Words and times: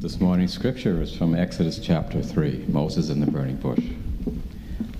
This 0.00 0.20
morning's 0.20 0.52
scripture 0.52 1.02
is 1.02 1.12
from 1.12 1.34
Exodus 1.34 1.80
chapter 1.80 2.22
3, 2.22 2.66
Moses 2.68 3.08
in 3.08 3.18
the 3.18 3.28
burning 3.28 3.56
bush. 3.56 3.84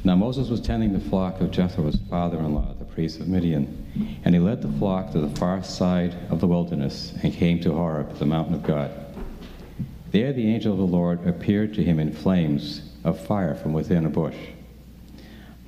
Now 0.02 0.16
Moses 0.16 0.48
was 0.48 0.60
tending 0.60 0.92
the 0.92 0.98
flock 0.98 1.40
of 1.40 1.52
Jethro's 1.52 2.00
father 2.10 2.36
in 2.38 2.52
law, 2.52 2.74
the 2.80 2.84
priest 2.84 3.20
of 3.20 3.28
Midian, 3.28 4.20
and 4.24 4.34
he 4.34 4.40
led 4.40 4.60
the 4.60 4.76
flock 4.76 5.12
to 5.12 5.20
the 5.20 5.36
far 5.36 5.62
side 5.62 6.16
of 6.30 6.40
the 6.40 6.48
wilderness 6.48 7.14
and 7.22 7.32
came 7.32 7.60
to 7.60 7.72
Horeb, 7.72 8.18
the 8.18 8.26
mountain 8.26 8.56
of 8.56 8.64
God. 8.64 8.90
There 10.10 10.32
the 10.32 10.52
angel 10.52 10.72
of 10.72 10.78
the 10.78 10.84
Lord 10.84 11.24
appeared 11.28 11.74
to 11.74 11.84
him 11.84 12.00
in 12.00 12.12
flames 12.12 12.82
of 13.04 13.24
fire 13.24 13.54
from 13.54 13.72
within 13.72 14.04
a 14.04 14.10
bush. 14.10 14.36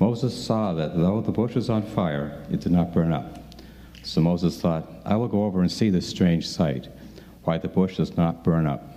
Moses 0.00 0.34
saw 0.34 0.72
that 0.72 0.96
though 0.96 1.20
the 1.20 1.30
bush 1.30 1.54
was 1.54 1.70
on 1.70 1.84
fire, 1.84 2.44
it 2.50 2.58
did 2.58 2.72
not 2.72 2.92
burn 2.92 3.12
up. 3.12 3.38
So 4.02 4.20
Moses 4.20 4.60
thought, 4.60 4.90
I 5.04 5.14
will 5.14 5.28
go 5.28 5.44
over 5.44 5.60
and 5.60 5.70
see 5.70 5.88
this 5.88 6.08
strange 6.08 6.48
sight, 6.48 6.88
why 7.44 7.58
the 7.58 7.68
bush 7.68 7.98
does 7.98 8.16
not 8.16 8.42
burn 8.42 8.66
up. 8.66 8.96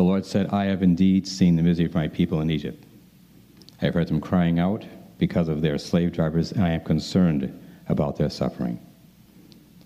The 0.00 0.04
Lord 0.04 0.24
said, 0.24 0.46
I 0.46 0.64
have 0.64 0.82
indeed 0.82 1.28
seen 1.28 1.56
the 1.56 1.62
misery 1.62 1.84
of 1.84 1.92
my 1.92 2.08
people 2.08 2.40
in 2.40 2.50
Egypt. 2.50 2.86
I 3.82 3.84
have 3.84 3.92
heard 3.92 4.08
them 4.08 4.18
crying 4.18 4.58
out 4.58 4.82
because 5.18 5.46
of 5.46 5.60
their 5.60 5.76
slave 5.76 6.12
drivers, 6.12 6.52
and 6.52 6.64
I 6.64 6.70
am 6.70 6.80
concerned 6.80 7.52
about 7.86 8.16
their 8.16 8.30
suffering. 8.30 8.80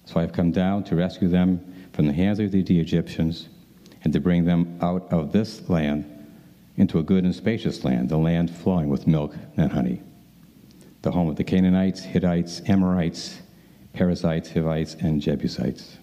So 0.05 0.21
I 0.21 0.23
have 0.23 0.33
come 0.33 0.53
down 0.53 0.85
to 0.85 0.95
rescue 0.95 1.27
them 1.27 1.89
from 1.95 2.07
the 2.07 2.13
hands 2.13 2.39
of 2.39 2.53
the 2.53 2.61
Egyptians 2.61 3.49
and 4.05 4.13
to 4.13 4.21
bring 4.21 4.45
them 4.45 4.79
out 4.81 5.13
of 5.13 5.33
this 5.33 5.69
land 5.69 6.05
into 6.77 7.01
a 7.01 7.03
good 7.03 7.25
and 7.25 7.35
spacious 7.35 7.83
land, 7.83 8.09
the 8.09 8.17
land 8.17 8.55
flowing 8.55 8.91
with 8.91 9.09
milk 9.09 9.35
and 9.57 9.73
honey, 9.73 10.01
the 11.03 11.11
home 11.11 11.29
of 11.29 11.35
the 11.35 11.43
Canaanites, 11.43 12.05
Hittites, 12.05 12.63
Amorites, 12.69 13.43
Perizzites, 13.95 14.53
Hivites, 14.53 14.95
and 14.95 15.21
Jebusites. 15.21 15.99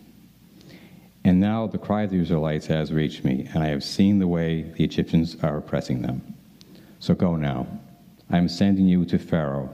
And 1.23 1.39
now 1.39 1.67
the 1.67 1.77
cry 1.77 2.03
of 2.03 2.11
the 2.11 2.19
Israelites 2.19 2.65
has 2.67 2.91
reached 2.91 3.23
me, 3.23 3.47
and 3.53 3.63
I 3.63 3.67
have 3.67 3.83
seen 3.83 4.19
the 4.19 4.27
way 4.27 4.63
the 4.63 4.83
Egyptians 4.83 5.37
are 5.43 5.57
oppressing 5.57 6.01
them. 6.01 6.35
So 6.99 7.13
go 7.13 7.35
now. 7.35 7.67
I 8.29 8.37
am 8.37 8.47
sending 8.47 8.87
you 8.87 9.05
to 9.05 9.19
Pharaoh 9.19 9.69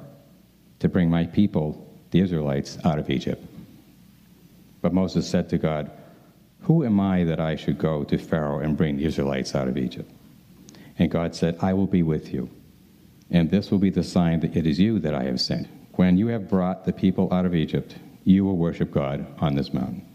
to 0.80 0.89
bring 0.89 1.09
my 1.09 1.26
people, 1.26 1.88
the 2.12 2.20
Israelites, 2.20 2.78
out 2.84 3.00
of 3.00 3.09
Egypt. 3.09 3.45
But 4.81 4.94
Moses 4.94 5.30
said 5.30 5.50
to 5.50 5.58
God, 5.58 5.92
Who 6.62 6.86
am 6.86 7.00
I 7.00 7.23
that 7.23 7.39
I 7.39 7.56
should 7.56 7.78
go 7.78 8.04
to 8.06 8.17
Pharaoh 8.17 8.59
and 8.59 8.78
bring 8.78 8.98
the 8.98 9.06
Israelites 9.06 9.56
out 9.56 9.67
of 9.67 9.78
Egypt? 9.78 10.11
And 11.00 11.11
God 11.11 11.36
said, 11.36 11.58
I 11.61 11.73
will 11.73 11.88
be 11.88 12.04
with 12.04 12.34
you, 12.34 12.50
and 13.30 13.50
this 13.50 13.72
will 13.72 13.78
be 13.78 13.89
the 13.89 14.04
sign 14.04 14.39
that 14.42 14.56
it 14.56 14.66
is 14.66 14.80
you 14.80 15.00
that 15.00 15.14
I 15.14 15.23
have 15.23 15.39
sent. 15.39 15.67
When 15.94 16.17
you 16.17 16.28
have 16.28 16.50
brought 16.50 16.86
the 16.86 16.94
people 16.94 17.32
out 17.34 17.45
of 17.45 17.56
Egypt, 17.56 17.95
you 18.23 18.45
will 18.45 18.58
worship 18.58 18.92
God 18.92 19.26
on 19.39 19.56
this 19.56 19.73
mountain. 19.73 20.06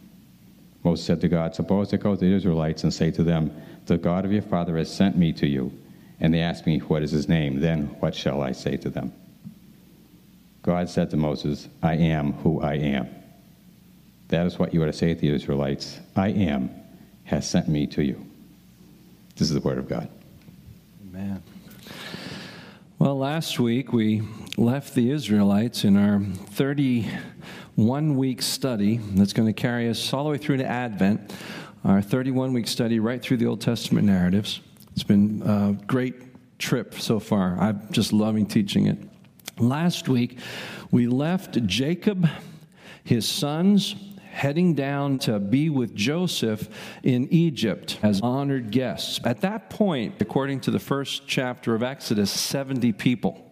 Moses 0.84 1.06
said 1.06 1.20
to 1.20 1.28
God, 1.28 1.54
Suppose 1.54 1.92
I 1.94 1.96
go 1.96 2.14
to 2.14 2.20
the 2.20 2.34
Israelites 2.34 2.82
and 2.82 2.92
say 2.92 3.10
to 3.12 3.22
them, 3.22 3.52
The 3.86 3.98
God 3.98 4.24
of 4.24 4.32
your 4.32 4.42
father 4.42 4.76
has 4.76 4.92
sent 4.92 5.16
me 5.16 5.32
to 5.34 5.46
you. 5.46 5.72
And 6.20 6.32
they 6.32 6.40
ask 6.40 6.66
me, 6.66 6.78
What 6.78 7.02
is 7.02 7.10
his 7.10 7.28
name? 7.28 7.60
Then 7.60 7.86
what 8.00 8.14
shall 8.14 8.42
I 8.42 8.52
say 8.52 8.76
to 8.78 8.90
them? 8.90 9.12
God 10.62 10.88
said 10.88 11.10
to 11.10 11.16
Moses, 11.16 11.68
I 11.82 11.96
am 11.96 12.32
who 12.34 12.60
I 12.60 12.74
am. 12.74 13.08
That 14.28 14.46
is 14.46 14.58
what 14.58 14.72
you 14.72 14.82
are 14.82 14.86
to 14.86 14.92
say 14.92 15.12
to 15.12 15.20
the 15.20 15.34
Israelites 15.34 15.98
I 16.16 16.28
am 16.28 16.70
has 17.24 17.48
sent 17.48 17.68
me 17.68 17.86
to 17.88 18.02
you. 18.02 18.24
This 19.36 19.48
is 19.48 19.54
the 19.54 19.60
word 19.60 19.78
of 19.78 19.88
God. 19.88 20.08
Amen. 21.08 21.42
Well, 22.98 23.18
last 23.18 23.58
week 23.58 23.92
we 23.92 24.22
left 24.56 24.94
the 24.94 25.10
Israelites 25.10 25.84
in 25.84 25.96
our 25.96 26.20
31 27.76 28.16
week 28.18 28.42
study 28.42 28.98
that's 29.14 29.32
going 29.32 29.46
to 29.46 29.54
carry 29.54 29.88
us 29.88 30.12
all 30.12 30.24
the 30.24 30.30
way 30.30 30.36
through 30.36 30.58
to 30.58 30.66
Advent, 30.66 31.32
our 31.84 32.02
31 32.02 32.52
week 32.52 32.68
study 32.68 33.00
right 33.00 33.22
through 33.22 33.38
the 33.38 33.46
Old 33.46 33.62
Testament 33.62 34.06
narratives. 34.06 34.60
It's 34.92 35.02
been 35.02 35.42
a 35.42 35.72
great 35.86 36.58
trip 36.58 36.94
so 36.94 37.18
far. 37.18 37.58
I'm 37.58 37.90
just 37.90 38.12
loving 38.12 38.44
teaching 38.44 38.88
it. 38.88 38.98
Last 39.58 40.06
week 40.06 40.38
we 40.90 41.06
left 41.06 41.64
Jacob, 41.64 42.28
his 43.04 43.26
sons, 43.26 43.94
heading 44.30 44.74
down 44.74 45.18
to 45.20 45.38
be 45.38 45.70
with 45.70 45.94
Joseph 45.94 46.68
in 47.02 47.26
Egypt 47.30 47.98
as 48.02 48.20
honored 48.20 48.70
guests. 48.70 49.18
At 49.24 49.40
that 49.40 49.70
point, 49.70 50.16
according 50.20 50.60
to 50.60 50.70
the 50.70 50.78
first 50.78 51.26
chapter 51.26 51.74
of 51.74 51.82
Exodus, 51.82 52.30
70 52.30 52.92
people. 52.92 53.51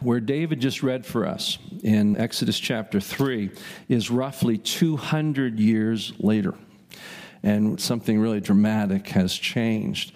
Where 0.00 0.20
David 0.20 0.60
just 0.60 0.82
read 0.82 1.04
for 1.04 1.26
us 1.26 1.58
in 1.82 2.16
Exodus 2.16 2.58
chapter 2.58 3.00
3 3.00 3.50
is 3.88 4.10
roughly 4.10 4.58
200 4.58 5.58
years 5.58 6.12
later. 6.18 6.54
And 7.42 7.80
something 7.80 8.18
really 8.18 8.40
dramatic 8.40 9.08
has 9.08 9.34
changed. 9.34 10.12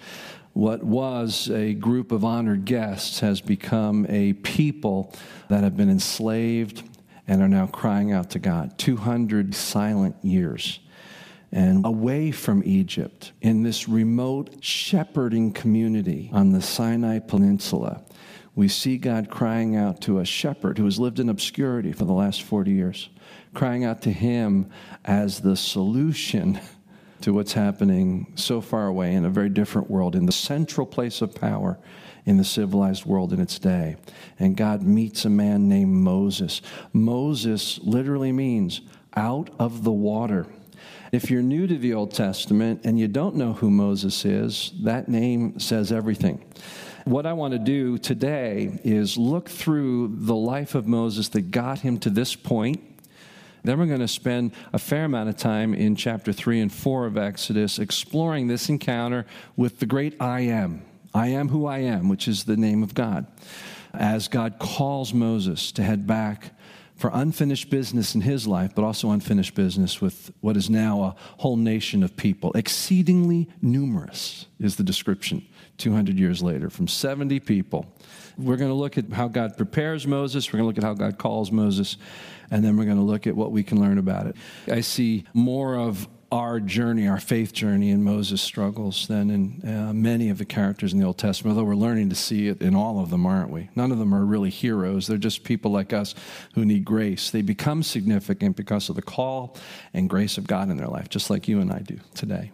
What 0.53 0.83
was 0.83 1.49
a 1.49 1.73
group 1.73 2.11
of 2.11 2.23
honored 2.23 2.65
guests 2.65 3.19
has 3.19 3.41
become 3.41 4.05
a 4.07 4.33
people 4.33 5.13
that 5.49 5.63
have 5.63 5.75
been 5.75 5.89
enslaved 5.89 6.83
and 7.27 7.41
are 7.41 7.49
now 7.49 7.67
crying 7.67 8.13
out 8.13 8.29
to 8.31 8.39
God. 8.39 8.77
200 8.77 9.53
silent 9.53 10.15
years. 10.23 10.79
And 11.51 11.85
away 11.85 12.31
from 12.31 12.63
Egypt, 12.65 13.31
in 13.41 13.63
this 13.63 13.89
remote 13.89 14.63
shepherding 14.63 15.51
community 15.51 16.29
on 16.33 16.51
the 16.51 16.61
Sinai 16.61 17.19
Peninsula, 17.19 18.04
we 18.55 18.67
see 18.67 18.97
God 18.97 19.29
crying 19.29 19.75
out 19.75 20.01
to 20.01 20.19
a 20.19 20.25
shepherd 20.25 20.77
who 20.77 20.85
has 20.85 20.99
lived 20.99 21.19
in 21.19 21.29
obscurity 21.29 21.91
for 21.91 22.05
the 22.05 22.13
last 22.13 22.41
40 22.43 22.71
years, 22.71 23.09
crying 23.53 23.83
out 23.83 24.01
to 24.03 24.11
him 24.11 24.69
as 25.03 25.41
the 25.41 25.55
solution 25.55 26.59
to 27.21 27.33
what's 27.33 27.53
happening 27.53 28.33
so 28.35 28.61
far 28.61 28.87
away 28.87 29.13
in 29.13 29.25
a 29.25 29.29
very 29.29 29.49
different 29.49 29.89
world, 29.89 30.15
in 30.15 30.25
the 30.25 30.31
central 30.31 30.85
place 30.85 31.21
of 31.21 31.35
power 31.35 31.77
in 32.25 32.37
the 32.37 32.43
civilized 32.43 33.05
world 33.05 33.31
in 33.31 33.39
its 33.39 33.59
day. 33.59 33.95
And 34.39 34.57
God 34.57 34.81
meets 34.81 35.25
a 35.25 35.29
man 35.29 35.69
named 35.69 35.93
Moses. 35.93 36.61
Moses 36.91 37.79
literally 37.79 38.31
means 38.31 38.81
out 39.15 39.49
of 39.59 39.83
the 39.83 39.91
water. 39.91 40.47
If 41.11 41.29
you're 41.29 41.43
new 41.43 41.67
to 41.67 41.77
the 41.77 41.93
Old 41.93 42.13
Testament 42.13 42.81
and 42.83 42.99
you 42.99 43.07
don't 43.07 43.35
know 43.35 43.53
who 43.53 43.69
Moses 43.69 44.25
is, 44.25 44.73
that 44.83 45.07
name 45.07 45.59
says 45.59 45.91
everything. 45.91 46.43
What 47.05 47.27
I 47.27 47.33
want 47.33 47.51
to 47.51 47.59
do 47.59 47.99
today 47.99 48.79
is 48.83 49.15
look 49.15 49.47
through 49.47 50.15
the 50.21 50.35
life 50.35 50.73
of 50.73 50.87
Moses 50.87 51.29
that 51.29 51.51
got 51.51 51.81
him 51.81 51.99
to 51.99 52.09
this 52.09 52.35
point. 52.35 52.81
Then 53.63 53.77
we're 53.77 53.85
going 53.85 53.99
to 53.99 54.07
spend 54.07 54.53
a 54.73 54.79
fair 54.79 55.05
amount 55.05 55.29
of 55.29 55.37
time 55.37 55.75
in 55.75 55.95
chapter 55.95 56.33
3 56.33 56.61
and 56.61 56.73
4 56.73 57.05
of 57.05 57.15
Exodus 57.15 57.77
exploring 57.77 58.47
this 58.47 58.69
encounter 58.69 59.27
with 59.55 59.77
the 59.77 59.85
great 59.85 60.19
I 60.19 60.41
am. 60.41 60.81
I 61.13 61.27
am 61.27 61.49
who 61.49 61.67
I 61.67 61.77
am, 61.77 62.09
which 62.09 62.27
is 62.27 62.45
the 62.45 62.57
name 62.57 62.81
of 62.81 62.95
God. 62.95 63.27
As 63.93 64.27
God 64.27 64.57
calls 64.57 65.13
Moses 65.13 65.71
to 65.73 65.83
head 65.83 66.07
back 66.07 66.53
for 66.95 67.11
unfinished 67.13 67.69
business 67.69 68.15
in 68.15 68.21
his 68.21 68.47
life, 68.47 68.73
but 68.73 68.83
also 68.83 69.11
unfinished 69.11 69.53
business 69.53 70.01
with 70.01 70.31
what 70.41 70.57
is 70.57 70.71
now 70.71 71.03
a 71.03 71.15
whole 71.37 71.55
nation 71.55 72.01
of 72.01 72.17
people. 72.17 72.51
Exceedingly 72.53 73.47
numerous 73.61 74.47
is 74.59 74.77
the 74.77 74.83
description 74.83 75.45
200 75.77 76.17
years 76.17 76.41
later, 76.41 76.69
from 76.69 76.87
70 76.87 77.39
people. 77.41 77.85
We're 78.37 78.57
going 78.57 78.71
to 78.71 78.75
look 78.75 78.97
at 78.97 79.11
how 79.11 79.27
God 79.27 79.57
prepares 79.57 80.05
Moses, 80.05 80.51
we're 80.51 80.59
going 80.59 80.63
to 80.63 80.67
look 80.67 80.77
at 80.77 80.83
how 80.83 80.93
God 80.93 81.17
calls 81.17 81.51
Moses, 81.51 81.97
and 82.51 82.63
then 82.63 82.77
we're 82.77 82.85
going 82.85 82.97
to 82.97 83.03
look 83.03 83.27
at 83.27 83.35
what 83.35 83.51
we 83.51 83.63
can 83.63 83.79
learn 83.79 83.97
about 83.97 84.27
it. 84.27 84.35
I 84.71 84.81
see 84.81 85.25
more 85.33 85.75
of 85.77 86.07
our 86.31 86.59
journey, 86.59 87.07
our 87.07 87.19
faith 87.19 87.53
journey 87.53 87.91
in 87.91 88.03
Moses' 88.03 88.41
struggles 88.41 89.07
than 89.07 89.29
in 89.29 89.69
uh, 89.69 89.93
many 89.93 90.29
of 90.29 90.37
the 90.37 90.45
characters 90.45 90.91
in 90.91 90.99
the 90.99 91.05
Old 91.05 91.17
Testament, 91.17 91.55
although 91.55 91.67
we're 91.67 91.75
learning 91.75 92.09
to 92.09 92.15
see 92.15 92.47
it 92.47 92.61
in 92.61 92.75
all 92.75 92.99
of 92.99 93.09
them, 93.09 93.25
aren't 93.25 93.51
we? 93.51 93.69
None 93.75 93.91
of 93.91 93.99
them 93.99 94.13
are 94.13 94.25
really 94.25 94.49
heroes. 94.49 95.07
They're 95.07 95.17
just 95.17 95.43
people 95.43 95.71
like 95.71 95.93
us 95.93 96.15
who 96.55 96.65
need 96.65 96.83
grace. 96.83 97.29
They 97.29 97.41
become 97.41 97.83
significant 97.83 98.55
because 98.55 98.89
of 98.89 98.95
the 98.95 99.01
call 99.01 99.55
and 99.93 100.09
grace 100.09 100.37
of 100.37 100.47
God 100.47 100.69
in 100.69 100.77
their 100.77 100.87
life, 100.87 101.09
just 101.09 101.29
like 101.29 101.47
you 101.47 101.61
and 101.61 101.71
I 101.71 101.79
do 101.79 101.99
today. 102.15 102.51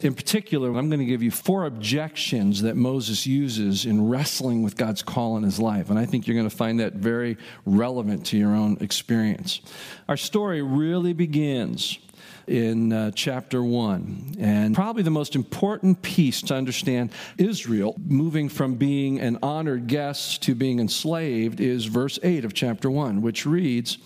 In 0.00 0.14
particular, 0.14 0.68
I'm 0.68 0.88
going 0.88 1.00
to 1.00 1.06
give 1.06 1.22
you 1.22 1.30
four 1.30 1.64
objections 1.64 2.62
that 2.62 2.76
Moses 2.76 3.26
uses 3.26 3.86
in 3.86 4.08
wrestling 4.08 4.62
with 4.62 4.76
God's 4.76 5.02
call 5.02 5.36
in 5.36 5.42
his 5.42 5.58
life. 5.58 5.90
And 5.90 5.98
I 5.98 6.04
think 6.04 6.26
you're 6.26 6.36
going 6.36 6.48
to 6.48 6.54
find 6.54 6.80
that 6.80 6.94
very 6.94 7.38
relevant 7.64 8.26
to 8.26 8.36
your 8.36 8.54
own 8.54 8.76
experience. 8.80 9.60
Our 10.08 10.16
story 10.16 10.60
really 10.60 11.12
begins 11.12 11.98
in 12.46 12.92
uh, 12.92 13.10
chapter 13.14 13.62
1. 13.62 14.36
And 14.38 14.74
probably 14.74 15.02
the 15.02 15.10
most 15.10 15.34
important 15.34 16.02
piece 16.02 16.42
to 16.42 16.54
understand 16.54 17.10
Israel 17.38 17.94
moving 18.06 18.48
from 18.48 18.74
being 18.74 19.20
an 19.20 19.38
honored 19.42 19.86
guest 19.86 20.42
to 20.42 20.54
being 20.54 20.80
enslaved 20.80 21.60
is 21.60 21.86
verse 21.86 22.18
8 22.22 22.44
of 22.44 22.54
chapter 22.54 22.90
1, 22.90 23.22
which 23.22 23.46
reads 23.46 23.98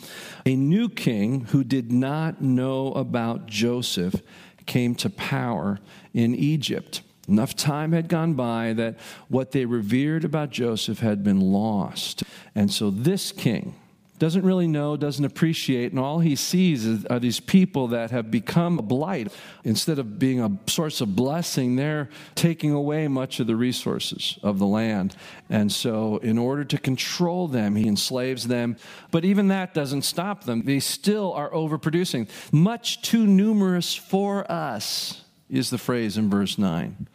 A 0.45 0.57
new 0.57 0.89
king 0.89 1.47
who 1.47 1.65
did 1.65 1.93
not 1.93 2.41
know 2.41 2.93
about 2.93 3.47
Joseph 3.47 4.23
came 4.67 4.95
to 4.97 5.11
power 5.11 5.79
in 6.13 6.35
Egypt. 6.35 7.03
Enough 7.29 7.57
time 7.57 7.93
had 7.93 8.09
gone 8.09 8.35
by 8.35 8.73
that 8.75 8.97
what 9.29 9.51
they 9.51 9.65
revered 9.65 10.25
about 10.25 10.51
Joseph 10.51 11.01
had 11.01 11.25
been 11.25 11.41
lost. 11.41 12.23
And 12.55 12.73
so 12.73 12.91
this 12.91 13.33
king, 13.33 13.75
doesn't 14.19 14.45
really 14.45 14.67
know, 14.67 14.97
doesn't 14.97 15.25
appreciate, 15.25 15.93
and 15.93 15.99
all 15.99 16.21
he 16.21 16.37
sees 16.37 16.87
is, 16.87 17.05
are 17.07 17.19
these 17.19 17.41
people 17.41 17.89
that 17.89 18.11
have 18.11 18.31
become 18.31 18.79
a 18.79 18.83
blight. 18.83 19.33
Instead 19.65 19.99
of 19.99 20.19
being 20.19 20.41
a 20.41 20.51
source 20.67 21.01
of 21.01 21.15
blessing, 21.15 21.77
they're 21.77 22.09
taking 22.35 22.73
away 22.73 23.09
much 23.09 23.41
of 23.41 23.47
the 23.47 23.57
resources 23.57 24.39
of 24.43 24.59
the 24.59 24.67
land. 24.67 25.15
And 25.51 25.71
so, 25.71 26.17
in 26.19 26.39
order 26.39 26.65
to 26.65 26.79
control 26.79 27.49
them, 27.49 27.77
he 27.77 27.87
enslaves 27.87 28.49
them. 28.49 28.77
But 29.11 29.25
even 29.25 29.49
that 29.49 29.75
doesn't 29.75 30.03
stop 30.03 30.45
them. 30.45 30.63
They 30.63 30.81
still 30.81 31.33
are 31.35 31.51
overproducing. 31.51 32.29
Much 32.53 33.03
too 33.03 33.27
numerous 33.27 33.95
for 33.95 34.51
us, 34.51 35.23
is 35.49 35.71
the 35.71 35.79
phrase 35.79 36.17
in 36.17 36.29
verse 36.31 36.59
9. 36.59 37.07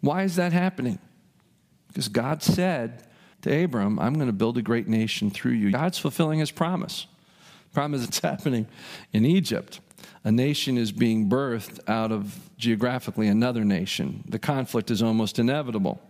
Why 0.00 0.22
is 0.22 0.36
that 0.36 0.52
happening? 0.52 0.98
Because 1.88 2.08
God 2.08 2.42
said, 2.42 3.04
to 3.42 3.64
Abram, 3.64 3.98
I'm 3.98 4.14
going 4.14 4.26
to 4.26 4.32
build 4.32 4.58
a 4.58 4.62
great 4.62 4.88
nation 4.88 5.30
through 5.30 5.52
you. 5.52 5.70
God's 5.72 5.98
fulfilling 5.98 6.38
his 6.38 6.50
promise. 6.50 7.06
Is 7.76 8.04
it's 8.04 8.18
happening 8.20 8.66
in 9.12 9.24
Egypt. 9.24 9.80
A 10.24 10.32
nation 10.32 10.76
is 10.76 10.92
being 10.92 11.30
birthed 11.30 11.80
out 11.88 12.12
of 12.12 12.50
geographically 12.58 13.28
another 13.28 13.64
nation. 13.64 14.24
The 14.28 14.38
conflict 14.38 14.90
is 14.90 15.02
almost 15.02 15.38
inevitable. 15.38 16.00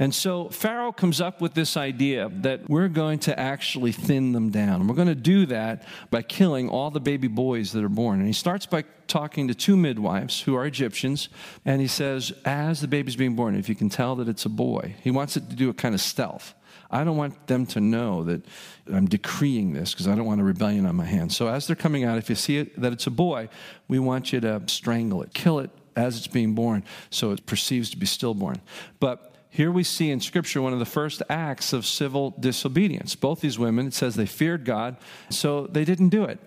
And 0.00 0.14
so 0.14 0.48
Pharaoh 0.48 0.92
comes 0.92 1.20
up 1.20 1.42
with 1.42 1.52
this 1.52 1.76
idea 1.76 2.30
that 2.36 2.70
we're 2.70 2.88
going 2.88 3.18
to 3.20 3.38
actually 3.38 3.92
thin 3.92 4.32
them 4.32 4.48
down. 4.48 4.88
We're 4.88 4.94
going 4.94 5.08
to 5.08 5.14
do 5.14 5.44
that 5.46 5.86
by 6.10 6.22
killing 6.22 6.70
all 6.70 6.90
the 6.90 7.00
baby 7.00 7.28
boys 7.28 7.72
that 7.72 7.84
are 7.84 7.90
born. 7.90 8.18
And 8.18 8.26
he 8.26 8.32
starts 8.32 8.64
by 8.64 8.84
talking 9.08 9.46
to 9.48 9.54
two 9.54 9.76
midwives 9.76 10.40
who 10.40 10.56
are 10.56 10.64
Egyptians, 10.64 11.28
and 11.66 11.82
he 11.82 11.86
says, 11.86 12.32
as 12.46 12.80
the 12.80 12.88
baby's 12.88 13.14
being 13.14 13.36
born, 13.36 13.54
if 13.54 13.68
you 13.68 13.74
can 13.74 13.90
tell 13.90 14.16
that 14.16 14.26
it's 14.26 14.46
a 14.46 14.48
boy, 14.48 14.96
he 15.02 15.10
wants 15.10 15.36
it 15.36 15.50
to 15.50 15.54
do 15.54 15.68
a 15.68 15.74
kind 15.74 15.94
of 15.94 16.00
stealth. 16.00 16.54
I 16.90 17.04
don't 17.04 17.18
want 17.18 17.46
them 17.46 17.66
to 17.66 17.80
know 17.80 18.24
that 18.24 18.42
I'm 18.90 19.06
decreeing 19.06 19.74
this 19.74 19.92
because 19.92 20.08
I 20.08 20.14
don't 20.14 20.24
want 20.24 20.40
a 20.40 20.44
rebellion 20.44 20.86
on 20.86 20.96
my 20.96 21.04
hands. 21.04 21.36
So 21.36 21.48
as 21.48 21.66
they're 21.66 21.76
coming 21.76 22.04
out, 22.04 22.16
if 22.16 22.30
you 22.30 22.36
see 22.36 22.56
it, 22.56 22.80
that 22.80 22.92
it's 22.92 23.06
a 23.06 23.10
boy, 23.10 23.50
we 23.86 23.98
want 23.98 24.32
you 24.32 24.40
to 24.40 24.62
strangle 24.66 25.22
it, 25.22 25.34
kill 25.34 25.58
it 25.58 25.70
as 25.94 26.16
it's 26.16 26.26
being 26.26 26.54
born 26.54 26.84
so 27.10 27.32
it 27.32 27.44
perceives 27.44 27.90
to 27.90 27.98
be 27.98 28.06
stillborn. 28.06 28.62
But 28.98 29.29
here 29.50 29.72
we 29.72 29.82
see 29.82 30.10
in 30.10 30.20
Scripture 30.20 30.62
one 30.62 30.72
of 30.72 30.78
the 30.78 30.84
first 30.86 31.22
acts 31.28 31.72
of 31.72 31.84
civil 31.84 32.34
disobedience. 32.38 33.16
Both 33.16 33.40
these 33.40 33.58
women, 33.58 33.88
it 33.88 33.94
says 33.94 34.14
they 34.14 34.26
feared 34.26 34.64
God, 34.64 34.96
so 35.28 35.66
they 35.66 35.84
didn't 35.84 36.10
do 36.10 36.24
it. 36.24 36.38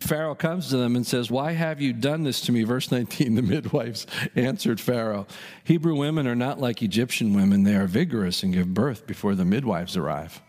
Pharaoh 0.00 0.34
comes 0.34 0.68
to 0.68 0.76
them 0.76 0.96
and 0.96 1.06
says, 1.06 1.30
Why 1.30 1.52
have 1.52 1.80
you 1.80 1.92
done 1.92 2.24
this 2.24 2.42
to 2.42 2.52
me? 2.52 2.62
Verse 2.62 2.90
19 2.90 3.34
The 3.34 3.42
midwives 3.42 4.06
answered 4.36 4.80
Pharaoh, 4.80 5.26
Hebrew 5.64 5.96
women 5.96 6.26
are 6.26 6.36
not 6.36 6.60
like 6.60 6.82
Egyptian 6.82 7.34
women. 7.34 7.62
They 7.64 7.74
are 7.74 7.86
vigorous 7.86 8.42
and 8.42 8.52
give 8.52 8.74
birth 8.74 9.06
before 9.06 9.34
the 9.34 9.44
midwives 9.44 9.96
arrive. 9.96 10.42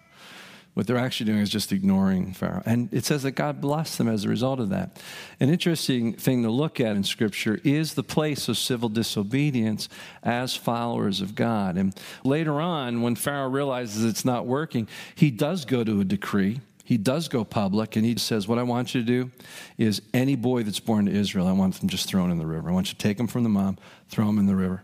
What 0.79 0.87
they're 0.87 0.95
actually 0.95 1.25
doing 1.25 1.41
is 1.41 1.49
just 1.49 1.73
ignoring 1.73 2.31
Pharaoh. 2.31 2.63
And 2.65 2.87
it 2.93 3.03
says 3.03 3.23
that 3.23 3.31
God 3.31 3.59
blessed 3.59 3.97
them 3.97 4.07
as 4.07 4.23
a 4.23 4.29
result 4.29 4.61
of 4.61 4.69
that. 4.69 4.97
An 5.41 5.49
interesting 5.49 6.13
thing 6.13 6.41
to 6.43 6.49
look 6.49 6.79
at 6.79 6.95
in 6.95 7.03
Scripture 7.03 7.59
is 7.65 7.95
the 7.95 8.01
place 8.01 8.47
of 8.47 8.57
civil 8.57 8.87
disobedience 8.87 9.89
as 10.23 10.55
followers 10.55 11.19
of 11.19 11.35
God. 11.35 11.75
And 11.75 11.93
later 12.23 12.61
on, 12.61 13.01
when 13.01 13.15
Pharaoh 13.15 13.49
realizes 13.49 14.05
it's 14.05 14.23
not 14.23 14.45
working, 14.45 14.87
he 15.15 15.31
does 15.31 15.65
go 15.65 15.83
to 15.83 15.99
a 15.99 16.05
decree. 16.05 16.61
He 16.85 16.95
does 16.95 17.27
go 17.27 17.43
public 17.43 17.97
and 17.97 18.05
he 18.05 18.17
says, 18.17 18.47
What 18.47 18.57
I 18.57 18.63
want 18.63 18.95
you 18.95 19.01
to 19.01 19.05
do 19.05 19.31
is 19.77 20.01
any 20.13 20.37
boy 20.37 20.63
that's 20.63 20.79
born 20.79 21.07
to 21.07 21.11
Israel, 21.11 21.45
I 21.45 21.51
want 21.51 21.77
them 21.77 21.89
just 21.89 22.07
thrown 22.07 22.31
in 22.31 22.37
the 22.37 22.47
river. 22.47 22.69
I 22.69 22.71
want 22.71 22.87
you 22.87 22.93
to 22.93 23.03
take 23.03 23.17
them 23.17 23.27
from 23.27 23.43
the 23.43 23.49
mom, 23.49 23.77
throw 24.07 24.27
them 24.27 24.39
in 24.39 24.45
the 24.45 24.55
river. 24.55 24.83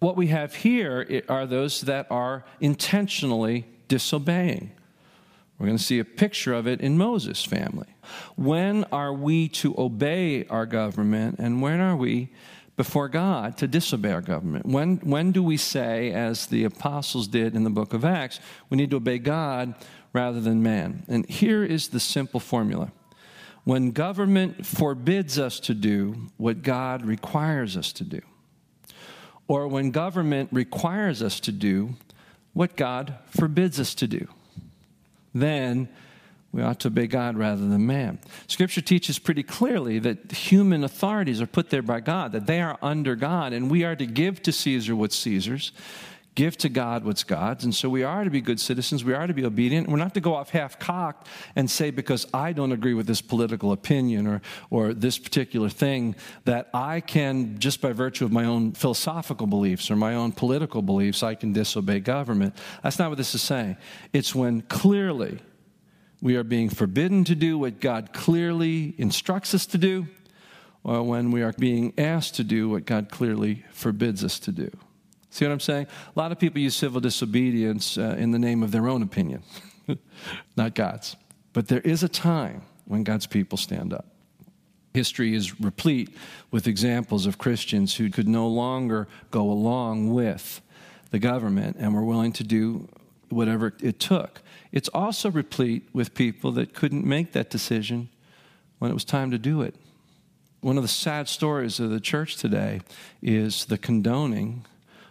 What 0.00 0.18
we 0.18 0.26
have 0.26 0.54
here 0.54 1.22
are 1.30 1.46
those 1.46 1.80
that 1.80 2.08
are 2.10 2.44
intentionally 2.60 3.64
disobeying. 3.88 4.72
We're 5.58 5.66
going 5.66 5.78
to 5.78 5.82
see 5.82 5.98
a 5.98 6.04
picture 6.04 6.54
of 6.54 6.68
it 6.68 6.80
in 6.80 6.96
Moses' 6.96 7.44
family. 7.44 7.88
When 8.36 8.84
are 8.92 9.12
we 9.12 9.48
to 9.48 9.74
obey 9.76 10.46
our 10.46 10.66
government, 10.66 11.36
and 11.40 11.60
when 11.60 11.80
are 11.80 11.96
we 11.96 12.30
before 12.76 13.08
God 13.08 13.56
to 13.58 13.66
disobey 13.66 14.12
our 14.12 14.20
government? 14.20 14.66
When, 14.66 14.98
when 14.98 15.32
do 15.32 15.42
we 15.42 15.56
say, 15.56 16.12
as 16.12 16.46
the 16.46 16.62
apostles 16.62 17.26
did 17.26 17.56
in 17.56 17.64
the 17.64 17.70
book 17.70 17.92
of 17.92 18.04
Acts, 18.04 18.38
we 18.70 18.76
need 18.76 18.90
to 18.90 18.96
obey 18.96 19.18
God 19.18 19.74
rather 20.12 20.40
than 20.40 20.62
man? 20.62 21.04
And 21.08 21.28
here 21.28 21.64
is 21.64 21.88
the 21.88 22.00
simple 22.00 22.40
formula 22.40 22.92
when 23.64 23.90
government 23.90 24.64
forbids 24.64 25.38
us 25.38 25.60
to 25.60 25.74
do 25.74 26.30
what 26.38 26.62
God 26.62 27.04
requires 27.04 27.76
us 27.76 27.92
to 27.94 28.04
do, 28.04 28.20
or 29.48 29.66
when 29.68 29.90
government 29.90 30.48
requires 30.52 31.22
us 31.22 31.38
to 31.40 31.52
do 31.52 31.96
what 32.54 32.76
God 32.76 33.16
forbids 33.26 33.78
us 33.78 33.94
to 33.96 34.06
do 34.06 34.26
then 35.42 35.88
we 36.52 36.62
ought 36.62 36.80
to 36.80 36.88
obey 36.88 37.06
God 37.06 37.36
rather 37.36 37.66
than 37.68 37.86
man. 37.86 38.18
Scripture 38.46 38.80
teaches 38.80 39.18
pretty 39.18 39.42
clearly 39.42 39.98
that 39.98 40.32
human 40.32 40.82
authorities 40.82 41.40
are 41.40 41.46
put 41.46 41.70
there 41.70 41.82
by 41.82 42.00
God, 42.00 42.32
that 42.32 42.46
they 42.46 42.60
are 42.62 42.78
under 42.80 43.14
God, 43.14 43.52
and 43.52 43.70
we 43.70 43.84
are 43.84 43.94
to 43.96 44.06
give 44.06 44.42
to 44.42 44.52
Caesar 44.52 44.96
what's 44.96 45.16
Caesar's, 45.16 45.72
give 46.38 46.56
to 46.56 46.68
God 46.68 47.04
what's 47.04 47.24
God's. 47.24 47.64
And 47.64 47.74
so 47.74 47.88
we 47.88 48.04
are 48.04 48.22
to 48.22 48.30
be 48.30 48.40
good 48.40 48.60
citizens, 48.60 49.04
we 49.04 49.12
are 49.12 49.26
to 49.26 49.34
be 49.34 49.44
obedient. 49.44 49.88
We're 49.88 49.96
not 49.96 50.14
to 50.14 50.20
go 50.20 50.36
off 50.36 50.50
half 50.50 50.78
cocked 50.78 51.26
and 51.56 51.68
say, 51.68 51.90
because 51.90 52.28
I 52.32 52.52
don't 52.52 52.70
agree 52.70 52.94
with 52.94 53.08
this 53.08 53.20
political 53.20 53.72
opinion 53.72 54.28
or, 54.28 54.40
or 54.70 54.94
this 54.94 55.18
particular 55.18 55.68
thing, 55.68 56.14
that 56.44 56.70
I 56.72 57.00
can, 57.00 57.58
just 57.58 57.80
by 57.80 57.92
virtue 57.92 58.24
of 58.24 58.30
my 58.30 58.44
own 58.44 58.70
philosophical 58.70 59.48
beliefs 59.48 59.90
or 59.90 59.96
my 59.96 60.14
own 60.14 60.30
political 60.30 60.80
beliefs, 60.80 61.24
I 61.24 61.34
can 61.34 61.52
disobey 61.52 61.98
government. 61.98 62.54
That's 62.84 63.00
not 63.00 63.08
what 63.08 63.18
this 63.18 63.34
is 63.34 63.42
saying. 63.42 63.76
It's 64.12 64.32
when 64.32 64.60
clearly 64.60 65.40
we 66.22 66.36
are 66.36 66.44
being 66.44 66.68
forbidden 66.68 67.24
to 67.24 67.34
do 67.34 67.58
what 67.58 67.80
God 67.80 68.12
clearly 68.12 68.94
instructs 68.96 69.54
us 69.54 69.66
to 69.66 69.78
do, 69.78 70.06
or 70.84 71.02
when 71.02 71.32
we 71.32 71.42
are 71.42 71.52
being 71.58 71.94
asked 71.98 72.36
to 72.36 72.44
do 72.44 72.68
what 72.68 72.86
God 72.86 73.10
clearly 73.10 73.64
forbids 73.72 74.22
us 74.22 74.38
to 74.38 74.52
do. 74.52 74.70
See 75.38 75.44
what 75.44 75.52
I'm 75.52 75.60
saying? 75.60 75.86
A 76.16 76.18
lot 76.18 76.32
of 76.32 76.40
people 76.40 76.60
use 76.60 76.74
civil 76.74 77.00
disobedience 77.00 77.96
uh, 77.96 78.16
in 78.18 78.32
the 78.32 78.40
name 78.40 78.64
of 78.64 78.72
their 78.72 78.88
own 78.88 79.02
opinion, 79.02 79.44
not 80.56 80.74
God's. 80.74 81.14
But 81.52 81.68
there 81.68 81.80
is 81.82 82.02
a 82.02 82.08
time 82.08 82.62
when 82.86 83.04
God's 83.04 83.28
people 83.28 83.56
stand 83.56 83.92
up. 83.92 84.06
History 84.94 85.36
is 85.36 85.60
replete 85.60 86.10
with 86.50 86.66
examples 86.66 87.24
of 87.24 87.38
Christians 87.38 87.94
who 87.94 88.10
could 88.10 88.26
no 88.26 88.48
longer 88.48 89.06
go 89.30 89.42
along 89.42 90.12
with 90.12 90.60
the 91.12 91.20
government 91.20 91.76
and 91.78 91.94
were 91.94 92.04
willing 92.04 92.32
to 92.32 92.42
do 92.42 92.88
whatever 93.28 93.74
it 93.80 94.00
took. 94.00 94.42
It's 94.72 94.88
also 94.88 95.30
replete 95.30 95.88
with 95.92 96.14
people 96.14 96.50
that 96.52 96.74
couldn't 96.74 97.06
make 97.06 97.30
that 97.34 97.48
decision 97.48 98.08
when 98.80 98.90
it 98.90 98.94
was 98.94 99.04
time 99.04 99.30
to 99.30 99.38
do 99.38 99.62
it. 99.62 99.76
One 100.62 100.76
of 100.76 100.82
the 100.82 100.88
sad 100.88 101.28
stories 101.28 101.78
of 101.78 101.90
the 101.90 102.00
church 102.00 102.38
today 102.38 102.80
is 103.22 103.66
the 103.66 103.78
condoning 103.78 104.64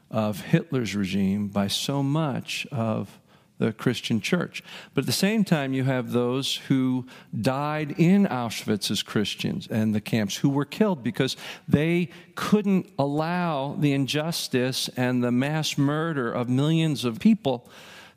of 0.10 0.42
Hitler's 0.42 0.96
regime 0.96 1.48
by 1.48 1.68
so 1.68 2.02
much 2.02 2.66
of 2.72 3.20
the 3.58 3.74
Christian 3.74 4.22
church. 4.22 4.64
But 4.94 5.04
at 5.04 5.06
the 5.08 5.12
same 5.12 5.44
time, 5.44 5.74
you 5.74 5.84
have 5.84 6.12
those 6.12 6.58
who 6.68 7.08
died 7.40 7.96
in 7.98 8.28
Auschwitz 8.28 8.92
as 8.92 9.02
Christians 9.02 9.68
and 9.68 9.96
the 9.96 10.02
camps 10.02 10.36
who 10.36 10.50
were 10.50 10.66
killed 10.66 11.04
because 11.04 11.36
they 11.68 12.10
couldn't 12.36 12.92
allow 13.00 13.76
the 13.80 13.94
injustice 13.94 14.90
and 14.90 15.24
the 15.24 15.32
mass 15.32 15.78
murder 15.78 16.32
of 16.32 16.50
millions 16.50 17.04
of 17.04 17.20
people 17.20 17.68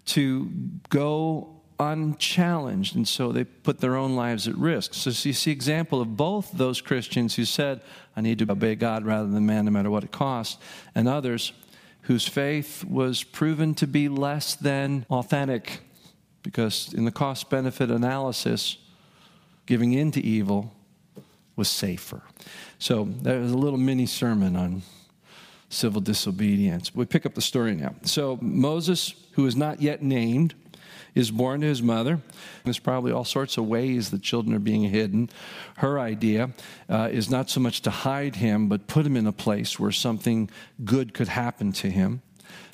to 0.07 0.51
go 0.91 1.57
unchallenged, 1.79 2.95
and 2.95 3.09
so 3.09 3.33
they 3.33 3.45
put 3.45 3.79
their 3.79 3.97
own 3.97 4.15
lives 4.15 4.47
at 4.47 4.55
risk. 4.57 4.93
So 4.93 5.09
you 5.09 5.33
see 5.33 5.51
example 5.51 6.03
of 6.03 6.15
both 6.15 6.53
those 6.53 6.83
Christians 6.83 7.37
who 7.37 7.47
said, 7.47 7.81
I 8.15 8.21
need 8.21 8.39
to 8.41 8.53
obey 8.53 8.75
God 8.75 9.07
rather 9.07 9.29
than 9.29 9.47
man 9.47 9.65
no 9.65 9.71
matter 9.71 9.91
what 9.91 10.05
it 10.05 10.13
costs, 10.13 10.59
and 10.95 11.09
others 11.09 11.55
whose 12.03 12.27
faith 12.27 12.85
was 12.85 13.23
proven 13.23 13.75
to 13.75 13.87
be 13.87 14.09
less 14.09 14.55
than 14.55 15.07
authentic 15.11 15.81
because 16.43 16.93
in 16.95 17.05
the 17.05 17.11
cost 17.11 17.51
benefit 17.51 17.91
analysis, 17.91 18.79
giving 19.67 19.93
in 19.93 20.11
to 20.13 20.21
evil 20.21 20.75
was 21.57 21.69
safer. 21.69 22.23
So 22.79 23.05
there 23.05 23.41
was 23.41 23.53
a 23.53 23.57
little 23.57 23.79
mini 23.79 24.07
sermon 24.07 24.57
on 24.57 24.83
civil 25.69 26.01
disobedience. 26.01 26.95
We 26.95 27.05
pick 27.05 27.27
up 27.27 27.35
the 27.35 27.43
story 27.43 27.75
now. 27.75 27.95
So 28.03 28.39
Moses, 28.41 29.15
who 29.33 29.47
is 29.47 29.57
not 29.57 29.81
yet 29.81 30.03
named, 30.03 30.55
is 31.15 31.31
born 31.31 31.61
to 31.61 31.67
his 31.67 31.83
mother. 31.83 32.21
There's 32.65 32.79
probably 32.79 33.13
all 33.13 33.25
sorts 33.25 33.57
of 33.57 33.67
ways 33.67 34.11
that 34.11 34.23
children 34.23 34.55
are 34.55 34.61
being 34.61 34.83
hidden. 34.83 35.31
Her 35.79 35.99
idea 35.99 36.51
uh, 36.89 37.09
is 37.11 37.31
not 37.31 37.51
so 37.51 37.61
much 37.61 37.83
to 37.83 37.91
hide 37.91 38.37
him, 38.37 38.69
but 38.69 38.87
put 38.87 39.07
him 39.07 39.17
in 39.17 39.27
a 39.27 39.33
place 39.33 39.79
where 39.79 39.93
something 39.93 40.51
good 40.85 41.15
could 41.15 41.29
happen 41.29 41.73
to 41.73 41.91
him. 41.91 42.23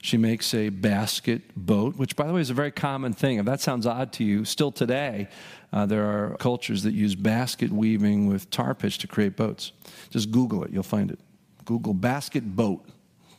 She 0.03 0.17
makes 0.17 0.55
a 0.55 0.69
basket 0.69 1.43
boat, 1.57 1.97
which, 1.97 2.15
by 2.17 2.27
the 2.27 2.33
way, 2.33 2.41
is 2.41 2.51
a 2.51 2.55
very 2.55 2.71
common 2.71 3.13
thing. 3.13 3.39
If 3.39 3.47
that 3.47 3.61
sounds 3.61 3.87
odd 3.87 4.13
to 4.15 4.25
you, 4.25 4.45
still 4.45 4.71
today, 4.71 5.29
uh, 5.73 5.87
there 5.87 6.05
are 6.05 6.37
cultures 6.37 6.83
that 6.85 6.93
use 6.93 7.15
basket 7.15 7.73
weaving 7.73 8.27
with 8.27 8.49
tar 8.51 8.75
pitch 8.75 8.99
to 8.99 9.09
create 9.09 9.37
boats. 9.37 9.73
Just 10.11 10.31
Google 10.31 10.63
it, 10.65 10.71
you'll 10.71 10.83
find 10.83 11.11
it. 11.11 11.19
Google 11.65 11.95
basket 11.95 12.55
boat, 12.55 12.89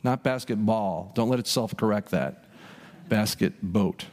not 0.02 0.22
basketball. 0.22 1.10
Don't 1.14 1.30
let 1.30 1.38
it 1.38 1.46
self 1.46 1.76
correct 1.76 2.10
that. 2.10 2.44
Basket 3.08 3.54
boat. 3.62 4.04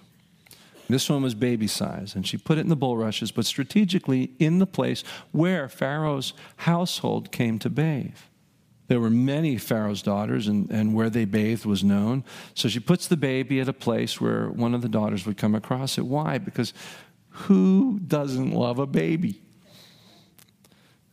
This 0.87 1.09
one 1.09 1.23
was 1.23 1.33
baby 1.33 1.67
size, 1.67 2.15
and 2.15 2.27
she 2.27 2.37
put 2.37 2.57
it 2.57 2.61
in 2.61 2.69
the 2.69 2.75
bulrushes, 2.75 3.31
but 3.31 3.45
strategically 3.45 4.31
in 4.39 4.59
the 4.59 4.67
place 4.67 5.03
where 5.31 5.67
Pharaoh's 5.67 6.33
household 6.57 7.31
came 7.31 7.57
to 7.59 7.69
bathe. 7.69 8.17
There 8.87 8.99
were 8.99 9.09
many 9.09 9.57
Pharaoh's 9.57 10.03
daughters, 10.03 10.47
and, 10.47 10.69
and 10.69 10.93
where 10.93 11.09
they 11.09 11.25
bathed 11.25 11.65
was 11.65 11.83
known. 11.83 12.23
So 12.53 12.69
she 12.69 12.79
puts 12.79 13.07
the 13.07 13.17
baby 13.17 13.59
at 13.59 13.67
a 13.67 13.73
place 13.73 14.21
where 14.21 14.49
one 14.49 14.75
of 14.75 14.83
the 14.83 14.89
daughters 14.89 15.25
would 15.25 15.37
come 15.37 15.55
across 15.55 15.97
it. 15.97 16.05
Why? 16.05 16.37
Because 16.37 16.71
who 17.29 17.99
doesn't 17.99 18.51
love 18.51 18.77
a 18.77 18.85
baby? 18.85 19.41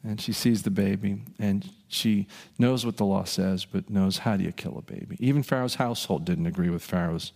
And 0.04 0.20
she 0.20 0.32
sees 0.32 0.64
the 0.64 0.70
baby, 0.70 1.22
and 1.38 1.70
she 1.88 2.26
knows 2.58 2.84
what 2.84 2.96
the 2.98 3.06
law 3.06 3.24
says, 3.24 3.64
but 3.64 3.88
knows 3.88 4.18
how 4.18 4.36
do 4.36 4.44
you 4.44 4.52
kill 4.52 4.76
a 4.76 4.82
baby. 4.82 5.16
Even 5.18 5.42
Pharaoh's 5.42 5.76
household 5.76 6.24
didn't 6.24 6.46
agree 6.46 6.70
with 6.70 6.82
Pharaoh's 6.82 7.32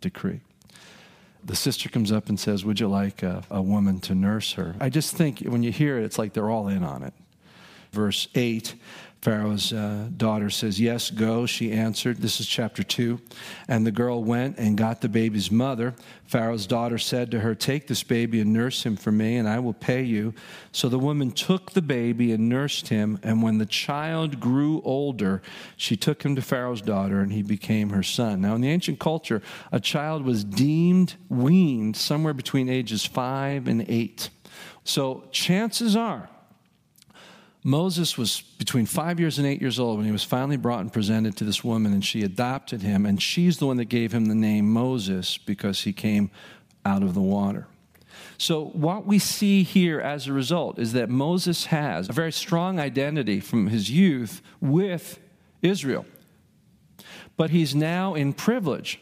decree. 0.00 0.40
The 1.44 1.56
sister 1.56 1.88
comes 1.88 2.10
up 2.10 2.28
and 2.28 2.40
says, 2.40 2.64
Would 2.64 2.80
you 2.80 2.88
like 2.88 3.22
a, 3.22 3.44
a 3.50 3.60
woman 3.60 4.00
to 4.00 4.14
nurse 4.14 4.52
her? 4.54 4.74
I 4.80 4.88
just 4.88 5.14
think 5.14 5.40
when 5.40 5.62
you 5.62 5.72
hear 5.72 5.98
it, 5.98 6.04
it's 6.04 6.18
like 6.18 6.32
they're 6.32 6.50
all 6.50 6.68
in 6.68 6.82
on 6.82 7.02
it. 7.02 7.12
Verse 7.92 8.28
8 8.34 8.74
Pharaoh's 9.24 9.72
uh, 9.72 10.10
daughter 10.18 10.50
says, 10.50 10.78
Yes, 10.78 11.10
go. 11.10 11.46
She 11.46 11.72
answered. 11.72 12.18
This 12.18 12.40
is 12.40 12.46
chapter 12.46 12.82
2. 12.82 13.18
And 13.68 13.86
the 13.86 13.90
girl 13.90 14.22
went 14.22 14.58
and 14.58 14.76
got 14.76 15.00
the 15.00 15.08
baby's 15.08 15.50
mother. 15.50 15.94
Pharaoh's 16.26 16.66
daughter 16.66 16.98
said 16.98 17.30
to 17.30 17.40
her, 17.40 17.54
Take 17.54 17.86
this 17.86 18.02
baby 18.02 18.42
and 18.42 18.52
nurse 18.52 18.84
him 18.84 18.96
for 18.96 19.10
me, 19.10 19.38
and 19.38 19.48
I 19.48 19.60
will 19.60 19.72
pay 19.72 20.02
you. 20.02 20.34
So 20.72 20.90
the 20.90 20.98
woman 20.98 21.30
took 21.30 21.70
the 21.70 21.80
baby 21.80 22.32
and 22.32 22.50
nursed 22.50 22.88
him. 22.88 23.18
And 23.22 23.42
when 23.42 23.56
the 23.56 23.64
child 23.64 24.40
grew 24.40 24.82
older, 24.82 25.40
she 25.78 25.96
took 25.96 26.22
him 26.22 26.36
to 26.36 26.42
Pharaoh's 26.42 26.82
daughter, 26.82 27.20
and 27.20 27.32
he 27.32 27.42
became 27.42 27.88
her 27.90 28.02
son. 28.02 28.42
Now, 28.42 28.54
in 28.56 28.60
the 28.60 28.70
ancient 28.70 28.98
culture, 28.98 29.40
a 29.72 29.80
child 29.80 30.22
was 30.22 30.44
deemed 30.44 31.14
weaned 31.30 31.96
somewhere 31.96 32.34
between 32.34 32.68
ages 32.68 33.06
five 33.06 33.68
and 33.68 33.86
eight. 33.88 34.28
So 34.84 35.24
chances 35.32 35.96
are, 35.96 36.28
Moses 37.66 38.18
was 38.18 38.42
between 38.58 38.84
five 38.84 39.18
years 39.18 39.38
and 39.38 39.46
eight 39.46 39.62
years 39.62 39.80
old 39.80 39.96
when 39.96 40.04
he 40.04 40.12
was 40.12 40.22
finally 40.22 40.58
brought 40.58 40.80
and 40.80 40.92
presented 40.92 41.34
to 41.38 41.44
this 41.44 41.64
woman, 41.64 41.94
and 41.94 42.04
she 42.04 42.22
adopted 42.22 42.82
him. 42.82 43.06
And 43.06 43.20
she's 43.20 43.56
the 43.56 43.66
one 43.66 43.78
that 43.78 43.86
gave 43.86 44.12
him 44.12 44.26
the 44.26 44.34
name 44.34 44.70
Moses 44.70 45.38
because 45.38 45.80
he 45.80 45.92
came 45.92 46.30
out 46.84 47.02
of 47.02 47.14
the 47.14 47.22
water. 47.22 47.66
So, 48.36 48.66
what 48.66 49.06
we 49.06 49.18
see 49.18 49.62
here 49.62 49.98
as 49.98 50.26
a 50.26 50.32
result 50.32 50.78
is 50.78 50.92
that 50.92 51.08
Moses 51.08 51.66
has 51.66 52.10
a 52.10 52.12
very 52.12 52.32
strong 52.32 52.78
identity 52.78 53.40
from 53.40 53.68
his 53.68 53.90
youth 53.90 54.42
with 54.60 55.18
Israel. 55.62 56.04
But 57.36 57.50
he's 57.50 57.74
now 57.74 58.14
in 58.14 58.34
privilege 58.34 59.00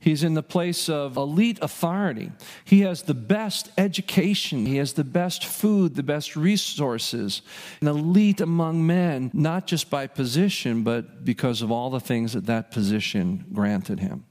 He's 0.00 0.22
in 0.22 0.34
the 0.34 0.42
place 0.44 0.88
of 0.88 1.16
elite 1.16 1.58
authority. 1.60 2.30
He 2.64 2.82
has 2.82 3.02
the 3.02 3.14
best 3.14 3.70
education. 3.76 4.64
He 4.64 4.76
has 4.76 4.92
the 4.92 5.04
best 5.04 5.44
food, 5.44 5.96
the 5.96 6.04
best 6.04 6.36
resources. 6.36 7.42
An 7.80 7.88
elite 7.88 8.40
among 8.40 8.86
men, 8.86 9.30
not 9.34 9.66
just 9.66 9.90
by 9.90 10.06
position, 10.06 10.84
but 10.84 11.24
because 11.24 11.62
of 11.62 11.72
all 11.72 11.90
the 11.90 12.00
things 12.00 12.34
that 12.34 12.46
that 12.46 12.70
position 12.70 13.44
granted 13.52 13.98
him. 13.98 14.24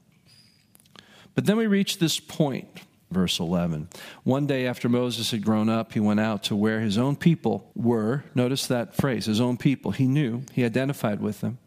But 1.34 1.44
then 1.44 1.58
we 1.58 1.66
reach 1.66 1.98
this 1.98 2.18
point, 2.18 2.66
verse 3.10 3.38
11. 3.38 3.88
One 4.24 4.46
day 4.46 4.66
after 4.66 4.88
Moses 4.88 5.30
had 5.30 5.44
grown 5.44 5.68
up, 5.68 5.92
he 5.92 6.00
went 6.00 6.18
out 6.18 6.44
to 6.44 6.56
where 6.56 6.80
his 6.80 6.96
own 6.96 7.14
people 7.14 7.70
were. 7.74 8.24
Notice 8.34 8.66
that 8.68 8.96
phrase, 8.96 9.26
his 9.26 9.40
own 9.40 9.58
people. 9.58 9.90
He 9.90 10.06
knew, 10.06 10.42
he 10.52 10.64
identified 10.64 11.20
with 11.20 11.42
them. 11.42 11.58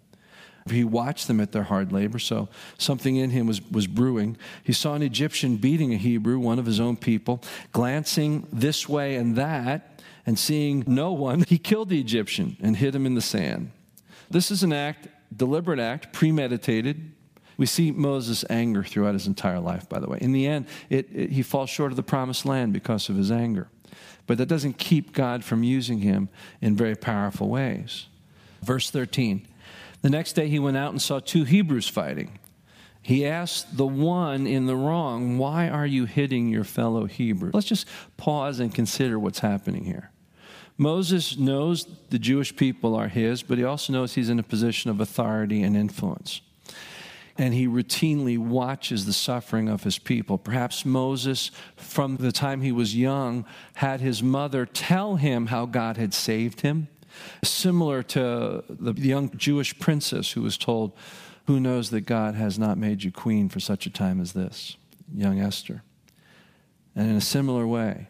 He 0.70 0.84
watched 0.84 1.28
them 1.28 1.40
at 1.40 1.52
their 1.52 1.64
hard 1.64 1.92
labor, 1.92 2.20
so 2.20 2.50
something 2.78 3.16
in 3.16 3.32
him 3.32 3.48
was, 3.48 3.62
was 3.72 3.88
brewing. 3.88 4.38
He 4.64 4.74
saw 4.74 4.94
an 4.94 5.02
Egyptian 5.02 5.58
beating 5.58 5.94
a 5.94 5.98
Hebrew, 5.98 6.38
one 6.38 6.60
of 6.60 6.66
his 6.66 6.80
own 6.80 6.98
people. 6.98 7.42
Glancing 7.72 8.48
this 8.52 8.88
way 8.88 9.16
and 9.16 9.36
that, 9.36 10.00
and 10.26 10.38
seeing 10.38 10.84
no 10.86 11.14
one, 11.14 11.44
he 11.48 11.58
killed 11.58 11.90
the 11.90 12.00
Egyptian 12.00 12.58
and 12.62 12.78
hid 12.78 12.94
him 12.96 13.06
in 13.06 13.16
the 13.16 13.22
sand. 13.22 13.72
This 14.30 14.52
is 14.52 14.64
an 14.64 14.72
act, 14.72 15.08
deliberate 15.36 15.80
act, 15.80 16.14
premeditated. 16.14 17.12
We 17.58 17.66
see 17.66 17.92
Moses' 17.92 18.46
anger 18.50 18.84
throughout 18.84 19.14
his 19.14 19.28
entire 19.28 19.60
life, 19.60 19.90
by 19.90 20.00
the 20.00 20.08
way. 20.08 20.20
In 20.22 20.32
the 20.32 20.48
end, 20.48 20.68
it, 20.90 21.10
it, 21.14 21.32
he 21.32 21.44
falls 21.44 21.70
short 21.70 21.92
of 21.92 21.96
the 21.96 22.04
promised 22.04 22.46
land 22.46 22.72
because 22.72 23.10
of 23.10 23.16
his 23.16 23.32
anger. 23.32 23.68
But 24.28 24.38
that 24.38 24.46
doesn't 24.46 24.78
keep 24.78 25.14
God 25.14 25.44
from 25.44 25.64
using 25.64 26.00
him 26.00 26.30
in 26.62 26.76
very 26.76 26.96
powerful 26.96 27.50
ways. 27.50 28.08
Verse 28.62 28.90
13 28.90 29.48
the 30.02 30.10
next 30.10 30.34
day 30.34 30.48
he 30.48 30.60
went 30.60 30.78
out 30.78 30.92
and 30.92 31.02
saw 31.02 31.20
two 31.20 31.44
Hebrews 31.44 31.88
fighting. 31.88 32.40
He 33.04 33.26
asked 33.26 33.78
the 33.78 33.88
one 33.88 34.46
in 34.46 34.68
the 34.68 34.76
wrong, 34.76 35.38
Why 35.38 35.68
are 35.68 35.88
you 35.88 36.06
hitting 36.06 36.50
your 36.50 36.64
fellow 36.64 37.06
Hebrew? 37.06 37.52
Let's 37.54 37.68
just 37.68 37.88
pause 38.18 38.60
and 38.60 38.74
consider 38.74 39.18
what's 39.18 39.40
happening 39.40 39.86
here. 39.86 40.12
Moses 40.78 41.38
knows 41.38 41.86
the 42.10 42.20
Jewish 42.20 42.56
people 42.56 42.96
are 42.96 43.08
his, 43.08 43.44
but 43.44 43.58
he 43.58 43.64
also 43.64 43.94
knows 43.94 44.14
he's 44.14 44.30
in 44.30 44.40
a 44.40 44.44
position 44.44 44.90
of 44.90 45.00
authority 45.00 45.64
and 45.64 45.76
influence. 45.76 46.42
And 47.38 47.54
he 47.54 47.68
routinely 47.68 48.38
watches 48.38 49.06
the 49.06 49.14
suffering 49.14 49.68
of 49.68 49.84
his 49.84 49.98
people. 49.98 50.38
Perhaps 50.38 50.86
Moses, 50.86 51.50
from 51.76 52.18
the 52.18 52.32
time 52.32 52.62
he 52.62 52.72
was 52.72 52.96
young, 52.96 53.46
had 53.76 54.02
his 54.02 54.22
mother 54.22 54.66
tell 54.66 55.16
him 55.16 55.48
how 55.48 55.66
God 55.66 55.98
had 55.98 56.14
saved 56.14 56.62
him 56.62 56.88
Similar 57.44 58.04
to 58.04 58.64
the 58.70 58.94
young 58.94 59.36
Jewish 59.38 59.78
princess 59.80 60.32
who 60.32 60.42
was 60.42 60.58
told, 60.58 60.94
Who 61.48 61.60
knows 61.60 61.90
that 61.90 62.02
God 62.02 62.36
has 62.36 62.58
not 62.60 62.78
made 62.78 63.04
you 63.04 63.12
queen 63.12 63.50
for 63.50 63.60
such 63.60 63.86
a 63.86 63.90
time 63.90 64.22
as 64.22 64.34
this? 64.34 64.78
Young 65.14 65.40
Esther. 65.40 65.84
And 66.96 67.10
in 67.10 67.16
a 67.16 67.22
similar 67.22 67.66
way, 67.66 68.08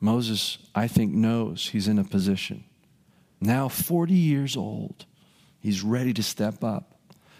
Moses, 0.00 0.58
I 0.74 0.86
think, 0.88 1.12
knows 1.12 1.68
he's 1.68 1.88
in 1.88 1.98
a 1.98 2.04
position. 2.04 2.64
Now, 3.40 3.68
40 3.68 4.14
years 4.14 4.56
old, 4.56 5.06
he's 5.60 5.82
ready 5.82 6.12
to 6.14 6.22
step 6.22 6.62
up. 6.62 6.98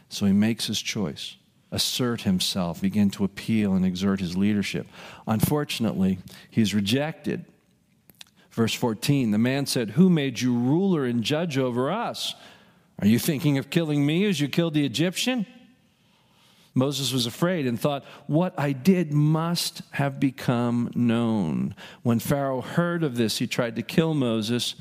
So 0.08 0.26
he 0.26 0.32
makes 0.32 0.66
his 0.66 0.80
choice, 0.80 1.37
assert 1.73 2.23
himself, 2.23 2.80
begin 2.80 3.11
to 3.11 3.25
appeal 3.25 3.75
and 3.75 3.84
exert 3.84 4.20
his 4.20 4.37
leadership. 4.37 4.87
Unfortunately, 5.26 6.18
he's 6.50 6.75
rejected 6.75 7.46
Verse 8.54 8.73
14 8.73 9.32
The 9.32 9.38
man 9.38 9.66
said, 9.66 9.90
Who 9.90 10.08
made 10.08 10.40
you 10.40 10.56
ruler 10.56 11.04
and 11.04 11.23
judge 11.23 11.58
over 11.58 11.90
us? 11.90 12.34
Are 13.00 13.06
you 13.06 13.18
thinking 13.18 13.58
of 13.58 13.70
killing 13.70 14.06
me 14.06 14.25
as 14.26 14.40
you 14.40 14.49
killed 14.49 14.75
the 14.75 14.87
Egyptian? 14.87 15.46
Moses 16.73 17.12
was 17.12 17.26
afraid 17.26 17.66
and 17.66 17.78
thought, 17.78 18.04
What 18.26 18.54
I 18.58 18.73
did 18.73 19.12
must 19.12 19.82
have 19.92 20.20
become 20.20 20.90
known. 20.94 21.75
When 22.02 22.20
Pharaoh 22.20 22.61
heard 22.61 23.02
of 23.02 23.16
this, 23.16 23.38
he 23.38 23.46
tried 23.49 23.76
to 23.76 23.82
kill 23.82 24.14
Moses, 24.14 24.76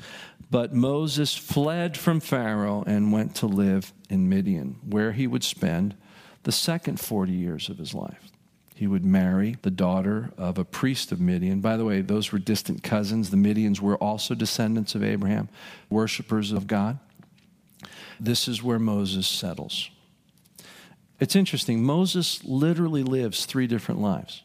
but 0.50 0.72
Moses 0.72 1.36
fled 1.36 1.96
from 1.96 2.20
Pharaoh 2.20 2.84
and 2.86 3.12
went 3.12 3.34
to 3.36 3.46
live 3.46 3.92
in 4.08 4.28
Midian, 4.28 4.76
where 4.88 5.12
he 5.12 5.26
would 5.26 5.42
spend 5.42 5.96
the 6.44 6.52
second 6.52 7.00
40 7.00 7.32
years 7.32 7.68
of 7.68 7.78
his 7.78 7.92
life. 7.92 8.30
He 8.76 8.88
would 8.88 9.04
marry 9.04 9.56
the 9.62 9.70
daughter 9.70 10.32
of 10.36 10.58
a 10.58 10.64
priest 10.64 11.12
of 11.12 11.20
Midian. 11.20 11.60
By 11.60 11.76
the 11.76 11.84
way, 11.84 12.00
those 12.00 12.32
were 12.32 12.40
distant 12.40 12.82
cousins. 12.82 13.30
The 13.30 13.36
Midians 13.36 13.80
were 13.80 13.96
also 13.96 14.34
descendants 14.34 14.96
of 14.96 15.04
Abraham, 15.04 15.48
worshippers 15.88 16.50
of 16.50 16.66
God. 16.66 16.98
This 18.18 18.48
is 18.48 18.64
where 18.64 18.80
Moses 18.80 19.28
settles. 19.28 19.90
It's 21.20 21.36
interesting. 21.36 21.84
Moses 21.84 22.42
literally 22.42 23.04
lives 23.04 23.46
three 23.46 23.68
different 23.68 24.00
lives. 24.00 24.42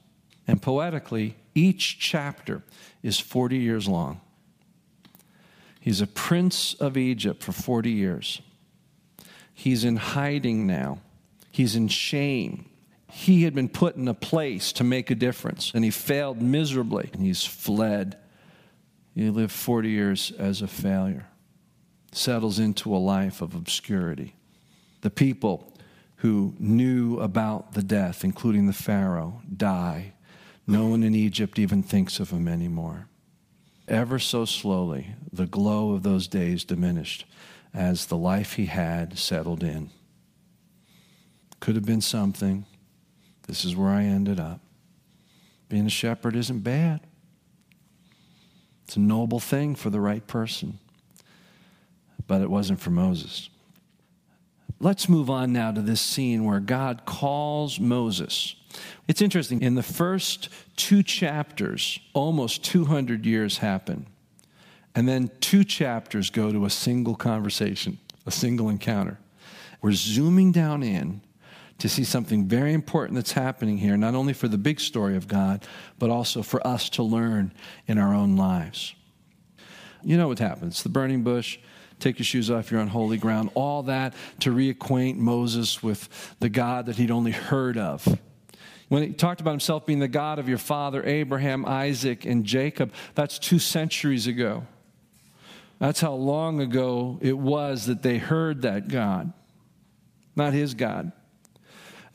And 0.48 0.62
poetically, 0.62 1.36
each 1.56 1.98
chapter 2.00 2.62
is 3.02 3.20
40 3.20 3.58
years 3.58 3.88
long. 3.88 4.22
He's 5.80 6.02
a 6.02 6.08
prince 6.08 6.76
of 6.76 6.98
Egypt 6.98 7.42
for 7.42 7.52
40 7.52 7.90
years. 7.90 8.42
He's 9.56 9.84
in 9.84 9.96
hiding 9.96 10.68
now. 10.68 11.00
He's 11.52 11.76
in 11.76 11.88
shame 11.88 12.69
he 13.10 13.44
had 13.44 13.56
been 13.56 13.70
put 13.70 13.96
in 13.96 14.08
a 14.08 14.14
place 14.14 14.72
to 14.74 14.84
make 14.84 15.10
a 15.10 15.16
difference, 15.16 15.72
and 15.74 15.84
he 15.84 15.92
failed 15.92 16.42
miserably, 16.42 17.10
and 17.14 17.24
he's 17.24 17.44
fled. 17.44 18.18
He 19.16 19.30
lived 19.30 19.52
40 19.52 19.90
years 19.90 20.32
as 20.38 20.62
a 20.62 20.68
failure, 20.68 21.28
settles 22.12 22.60
into 22.60 22.96
a 22.96 22.98
life 22.98 23.42
of 23.42 23.56
obscurity. 23.56 24.36
The 25.02 25.10
people 25.10 25.74
who 26.18 26.54
knew 26.60 27.20
about 27.20 27.74
the 27.74 27.84
death, 27.84 28.24
including 28.24 28.68
the 28.68 28.74
Pharaoh, 28.74 29.42
die. 29.56 30.14
No 30.68 30.88
one 30.88 31.02
in 31.02 31.16
Egypt 31.16 31.58
even 31.58 31.82
thinks 31.82 32.20
of 32.20 32.30
him 32.30 32.48
anymore. 32.48 33.08
Ever 33.88 34.20
so 34.20 34.46
slowly, 34.46 35.16
the 35.34 35.48
glow 35.48 35.94
of 35.94 36.04
those 36.04 36.28
days 36.28 36.64
diminished 36.64 37.26
as 37.74 38.06
the 38.06 38.18
life 38.18 38.54
he 38.54 38.68
had 38.68 39.18
settled 39.18 39.64
in. 39.64 39.90
Could 41.60 41.76
have 41.76 41.86
been 41.86 42.02
something. 42.02 42.66
This 43.50 43.66
is 43.66 43.76
where 43.76 43.90
I 43.90 44.04
ended 44.04 44.40
up. 44.40 44.60
Being 45.70 45.88
a 45.88 45.90
shepherd 45.90 46.36
isn't 46.36 46.60
bad, 46.60 47.00
it's 48.86 48.96
a 48.96 49.00
noble 49.00 49.40
thing 49.40 49.74
for 49.74 49.90
the 49.90 50.00
right 50.00 50.26
person. 50.28 50.78
But 52.28 52.42
it 52.42 52.50
wasn't 52.52 52.80
for 52.80 52.92
Moses. 52.92 53.50
Let's 54.80 55.10
move 55.10 55.32
on 55.32 55.52
now 55.52 55.72
to 55.72 55.82
this 55.82 56.00
scene 56.00 56.46
where 56.46 56.60
God 56.60 57.08
calls 57.08 57.80
Moses. 57.80 58.56
It's 59.08 59.22
interesting. 59.22 59.64
In 59.64 59.74
the 59.74 59.82
first 59.82 60.50
two 60.76 61.02
chapters, 61.02 62.00
almost 62.14 62.64
200 62.64 63.26
years 63.26 63.58
happen. 63.58 64.06
And 64.94 65.08
then 65.08 65.32
two 65.40 65.64
chapters 65.64 66.30
go 66.30 66.52
to 66.52 66.66
a 66.66 66.70
single 66.70 67.16
conversation, 67.16 67.98
a 68.28 68.32
single 68.32 68.70
encounter. 68.70 69.18
We're 69.82 69.94
zooming 69.94 70.52
down 70.52 70.84
in 70.84 71.22
to 71.80 71.90
see 71.90 72.04
something 72.04 72.48
very 72.48 72.74
important 72.74 73.16
that's 73.16 73.32
happening 73.32 73.78
here, 73.78 73.98
not 73.98 74.14
only 74.14 74.34
for 74.34 74.48
the 74.48 74.58
big 74.58 74.80
story 74.80 75.16
of 75.16 75.28
God, 75.28 75.66
but 75.98 76.10
also 76.10 76.42
for 76.44 76.66
us 76.66 76.90
to 76.92 77.04
learn 77.04 77.54
in 77.88 77.98
our 77.98 78.14
own 78.14 78.36
lives. 78.36 78.94
You 80.04 80.18
know 80.18 80.28
what 80.28 80.40
happens 80.40 80.84
the 80.84 80.90
burning 80.90 81.24
bush, 81.24 81.58
take 82.00 82.20
your 82.20 82.26
shoes 82.26 82.50
off, 82.52 82.72
you're 82.72 82.80
on 82.80 82.88
holy 82.88 83.18
ground, 83.18 83.50
all 83.54 83.84
that 83.84 84.14
to 84.42 84.54
reacquaint 84.54 85.18
Moses 85.18 85.82
with 85.82 86.36
the 86.40 86.50
God 86.50 86.86
that 86.86 86.98
he'd 86.98 87.12
only 87.12 87.32
heard 87.32 87.78
of. 87.78 88.08
When 88.90 89.04
he 89.04 89.14
talked 89.14 89.40
about 89.40 89.52
himself 89.52 89.86
being 89.86 90.00
the 90.00 90.08
God 90.08 90.40
of 90.40 90.50
your 90.50 90.58
father, 90.58 91.06
Abraham, 91.06 91.66
Isaac, 91.66 92.26
and 92.26 92.44
Jacob, 92.44 92.92
that's 93.14 93.38
two 93.38 93.60
centuries 93.60 94.26
ago. 94.26 94.66
That's 95.78 96.02
how 96.02 96.14
long 96.14 96.60
ago 96.60 97.20
it 97.22 97.38
was 97.38 97.86
that 97.86 98.02
they 98.02 98.18
heard 98.18 98.64
that 98.64 98.88
God, 98.88 99.32
not 100.36 100.54
his 100.54 100.74
God. 100.74 101.12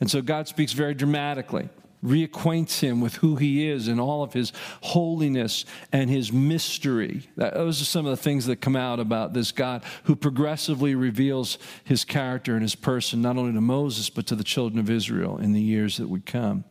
And 0.05 0.11
so 0.11 0.21
God 0.21 0.47
speaks 0.47 0.71
very 0.71 0.93
dramatically, 0.93 1.67
reacquaints 2.05 2.79
him 2.79 3.01
with 3.01 3.15
who 3.15 3.37
he 3.37 3.67
is 3.67 3.87
and 3.87 3.99
all 3.99 4.21
of 4.21 4.33
his 4.33 4.53
holiness 4.81 5.65
and 5.91 6.11
his 6.11 6.31
mystery. 6.31 7.27
Those 7.35 7.81
are 7.81 7.85
some 7.85 8.05
of 8.05 8.11
the 8.11 8.21
things 8.21 8.45
that 8.45 8.57
come 8.61 8.75
out 8.75 8.99
about 8.99 9.33
this 9.33 9.51
God 9.51 9.83
who 10.03 10.15
progressively 10.15 10.93
reveals 10.93 11.57
his 11.83 12.05
character 12.05 12.53
and 12.53 12.61
his 12.61 12.75
person, 12.75 13.23
not 13.23 13.35
only 13.35 13.53
to 13.53 13.61
Moses, 13.61 14.11
but 14.11 14.27
to 14.27 14.35
the 14.35 14.43
children 14.43 14.77
of 14.77 14.91
Israel 14.91 15.39
in 15.39 15.53
the 15.53 15.59
years 15.59 15.97
that 15.97 16.07
would 16.07 16.27
come. 16.27 16.65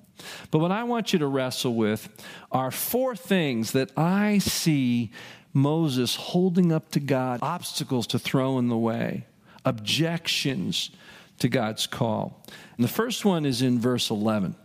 But 0.52 0.60
what 0.60 0.70
I 0.70 0.84
want 0.84 1.12
you 1.12 1.18
to 1.18 1.26
wrestle 1.26 1.74
with 1.74 2.08
are 2.52 2.70
four 2.70 3.16
things 3.16 3.72
that 3.72 3.90
I 3.96 4.38
see 4.38 5.10
Moses 5.52 6.14
holding 6.14 6.70
up 6.70 6.92
to 6.92 7.00
God, 7.00 7.40
obstacles 7.42 8.06
to 8.06 8.18
throw 8.20 8.60
in 8.60 8.68
the 8.68 8.78
way, 8.78 9.26
objections 9.64 10.92
to 11.38 11.48
God's 11.48 11.86
call. 11.86 12.42
And 12.76 12.84
the 12.84 12.88
first 12.88 13.24
one 13.24 13.44
is 13.44 13.62
in 13.62 13.78
verse 13.78 14.10
11. 14.10 14.56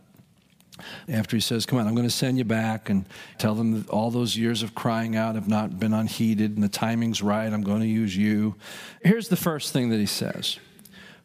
After 1.07 1.35
he 1.35 1.41
says, 1.41 1.65
Come 1.65 1.79
on, 1.79 1.87
I'm 1.87 1.95
going 1.95 2.07
to 2.07 2.13
send 2.13 2.37
you 2.37 2.45
back 2.45 2.89
and 2.89 3.05
tell 3.37 3.53
them 3.53 3.73
that 3.73 3.89
all 3.89 4.11
those 4.11 4.37
years 4.37 4.63
of 4.63 4.75
crying 4.75 5.15
out 5.15 5.35
have 5.35 5.47
not 5.47 5.79
been 5.79 5.93
unheeded 5.93 6.55
and 6.55 6.63
the 6.63 6.69
timing's 6.69 7.21
right. 7.21 7.51
I'm 7.51 7.63
going 7.63 7.81
to 7.81 7.87
use 7.87 8.15
you. 8.15 8.55
Here's 9.03 9.27
the 9.27 9.35
first 9.35 9.73
thing 9.73 9.89
that 9.89 9.99
he 9.99 10.05
says 10.05 10.57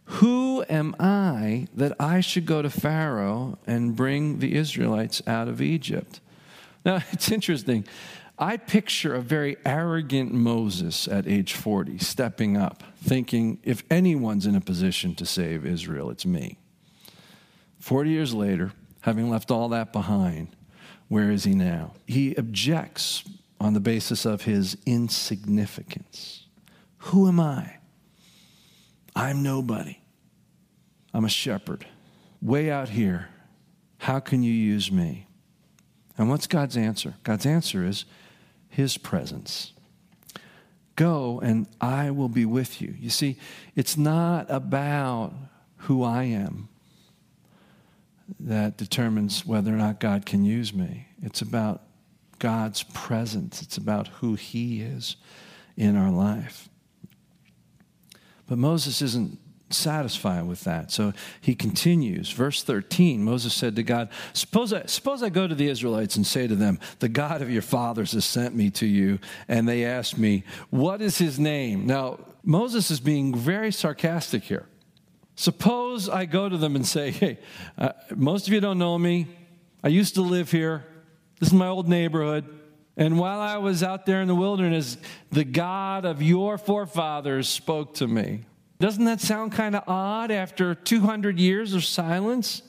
Who 0.06 0.64
am 0.68 0.96
I 0.98 1.68
that 1.74 1.92
I 2.00 2.20
should 2.20 2.46
go 2.46 2.62
to 2.62 2.70
Pharaoh 2.70 3.58
and 3.66 3.94
bring 3.94 4.40
the 4.40 4.56
Israelites 4.56 5.22
out 5.26 5.48
of 5.48 5.62
Egypt? 5.62 6.20
Now, 6.84 7.02
it's 7.12 7.30
interesting. 7.30 7.86
I 8.38 8.56
picture 8.56 9.14
a 9.14 9.20
very 9.20 9.56
arrogant 9.64 10.32
Moses 10.32 11.06
at 11.06 11.28
age 11.28 11.52
40 11.54 11.98
stepping 11.98 12.56
up, 12.56 12.82
thinking, 12.96 13.60
if 13.62 13.84
anyone's 13.90 14.44
in 14.46 14.56
a 14.56 14.60
position 14.60 15.14
to 15.16 15.26
save 15.26 15.64
Israel, 15.64 16.10
it's 16.10 16.26
me. 16.26 16.58
40 17.78 18.10
years 18.10 18.34
later, 18.34 18.72
having 19.02 19.30
left 19.30 19.50
all 19.50 19.68
that 19.68 19.92
behind, 19.92 20.48
where 21.08 21.30
is 21.30 21.44
he 21.44 21.54
now? 21.54 21.92
He 22.06 22.34
objects 22.34 23.22
on 23.60 23.72
the 23.72 23.80
basis 23.80 24.24
of 24.24 24.42
his 24.42 24.76
insignificance. 24.84 26.46
Who 26.98 27.28
am 27.28 27.38
I? 27.38 27.76
I'm 29.14 29.42
nobody. 29.44 30.00
I'm 31.12 31.24
a 31.24 31.28
shepherd. 31.28 31.86
Way 32.42 32.70
out 32.70 32.88
here. 32.88 33.28
How 33.98 34.18
can 34.18 34.42
you 34.42 34.52
use 34.52 34.90
me? 34.90 35.28
And 36.18 36.28
what's 36.28 36.46
God's 36.46 36.76
answer? 36.76 37.14
God's 37.22 37.46
answer 37.46 37.84
is, 37.84 38.04
his 38.74 38.98
presence. 38.98 39.72
Go 40.96 41.40
and 41.40 41.66
I 41.80 42.10
will 42.10 42.28
be 42.28 42.44
with 42.44 42.80
you. 42.80 42.94
You 42.98 43.10
see, 43.10 43.36
it's 43.76 43.96
not 43.96 44.46
about 44.48 45.32
who 45.78 46.02
I 46.02 46.24
am 46.24 46.68
that 48.40 48.76
determines 48.76 49.46
whether 49.46 49.72
or 49.72 49.76
not 49.76 50.00
God 50.00 50.26
can 50.26 50.44
use 50.44 50.72
me. 50.72 51.06
It's 51.22 51.40
about 51.40 51.82
God's 52.38 52.82
presence, 52.82 53.62
it's 53.62 53.76
about 53.76 54.08
who 54.08 54.34
He 54.34 54.82
is 54.82 55.16
in 55.76 55.96
our 55.96 56.10
life. 56.10 56.68
But 58.48 58.58
Moses 58.58 59.00
isn't 59.02 59.38
satisfied 59.74 60.46
with 60.46 60.64
that. 60.64 60.90
So 60.90 61.12
he 61.40 61.54
continues. 61.54 62.30
Verse 62.30 62.62
13 62.62 63.22
Moses 63.22 63.54
said 63.54 63.76
to 63.76 63.82
God, 63.82 64.08
suppose 64.32 64.72
I, 64.72 64.86
suppose 64.86 65.22
I 65.22 65.28
go 65.28 65.46
to 65.46 65.54
the 65.54 65.68
Israelites 65.68 66.16
and 66.16 66.26
say 66.26 66.46
to 66.46 66.54
them, 66.54 66.78
The 66.98 67.08
God 67.08 67.42
of 67.42 67.50
your 67.50 67.62
fathers 67.62 68.12
has 68.12 68.24
sent 68.24 68.54
me 68.54 68.70
to 68.72 68.86
you. 68.86 69.18
And 69.48 69.68
they 69.68 69.84
ask 69.84 70.16
me, 70.16 70.44
What 70.70 71.02
is 71.02 71.18
his 71.18 71.38
name? 71.38 71.86
Now, 71.86 72.20
Moses 72.42 72.90
is 72.90 73.00
being 73.00 73.34
very 73.34 73.72
sarcastic 73.72 74.44
here. 74.44 74.66
Suppose 75.36 76.08
I 76.08 76.26
go 76.26 76.48
to 76.48 76.56
them 76.56 76.76
and 76.76 76.86
say, 76.86 77.10
Hey, 77.10 77.38
uh, 77.76 77.92
most 78.14 78.46
of 78.46 78.52
you 78.52 78.60
don't 78.60 78.78
know 78.78 78.98
me. 78.98 79.26
I 79.82 79.88
used 79.88 80.14
to 80.14 80.22
live 80.22 80.50
here. 80.50 80.84
This 81.40 81.48
is 81.48 81.54
my 81.54 81.68
old 81.68 81.88
neighborhood. 81.88 82.44
And 82.96 83.18
while 83.18 83.40
I 83.40 83.58
was 83.58 83.82
out 83.82 84.06
there 84.06 84.22
in 84.22 84.28
the 84.28 84.34
wilderness, 84.34 84.96
the 85.30 85.44
God 85.44 86.04
of 86.04 86.22
your 86.22 86.58
forefathers 86.58 87.48
spoke 87.48 87.94
to 87.94 88.06
me. 88.06 88.44
Doesn't 88.78 89.04
that 89.04 89.20
sound 89.20 89.52
kind 89.52 89.76
of 89.76 89.84
odd 89.86 90.30
after 90.30 90.74
200 90.74 91.38
years 91.38 91.74
of 91.74 91.84
silence? 91.84 92.62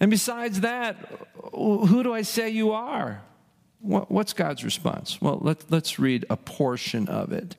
And 0.00 0.10
besides 0.10 0.60
that, 0.60 0.96
who 1.52 2.02
do 2.02 2.12
I 2.14 2.22
say 2.22 2.50
you 2.50 2.72
are? 2.72 3.22
What's 3.80 4.32
God's 4.32 4.64
response? 4.64 5.20
Well, 5.20 5.38
let, 5.40 5.70
let's 5.70 5.98
read 5.98 6.24
a 6.30 6.36
portion 6.36 7.08
of 7.08 7.32
it. 7.32 7.56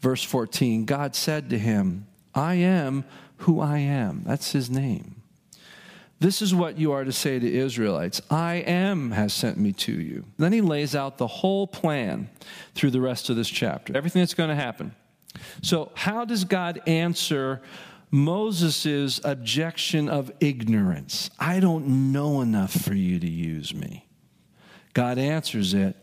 Verse 0.00 0.22
14 0.22 0.84
God 0.84 1.14
said 1.14 1.50
to 1.50 1.58
him, 1.58 2.06
I 2.34 2.54
am 2.54 3.04
who 3.38 3.60
I 3.60 3.78
am. 3.78 4.22
That's 4.24 4.52
his 4.52 4.70
name. 4.70 5.22
This 6.20 6.40
is 6.40 6.54
what 6.54 6.78
you 6.78 6.92
are 6.92 7.04
to 7.04 7.12
say 7.12 7.38
to 7.38 7.52
Israelites 7.52 8.20
I 8.30 8.54
am 8.54 9.10
has 9.12 9.32
sent 9.32 9.58
me 9.58 9.72
to 9.72 9.92
you. 9.92 10.24
Then 10.38 10.52
he 10.52 10.60
lays 10.60 10.94
out 10.94 11.18
the 11.18 11.26
whole 11.26 11.66
plan 11.66 12.30
through 12.74 12.90
the 12.90 13.00
rest 13.00 13.30
of 13.30 13.36
this 13.36 13.48
chapter, 13.48 13.96
everything 13.96 14.22
that's 14.22 14.34
going 14.34 14.48
to 14.48 14.54
happen. 14.54 14.94
So, 15.62 15.90
how 15.94 16.24
does 16.24 16.44
God 16.44 16.80
answer 16.86 17.60
Moses' 18.10 19.20
objection 19.24 20.08
of 20.08 20.30
ignorance? 20.40 21.30
I 21.38 21.60
don't 21.60 22.12
know 22.12 22.40
enough 22.40 22.72
for 22.72 22.94
you 22.94 23.18
to 23.18 23.28
use 23.28 23.74
me. 23.74 24.06
God 24.92 25.18
answers 25.18 25.74
it 25.74 25.96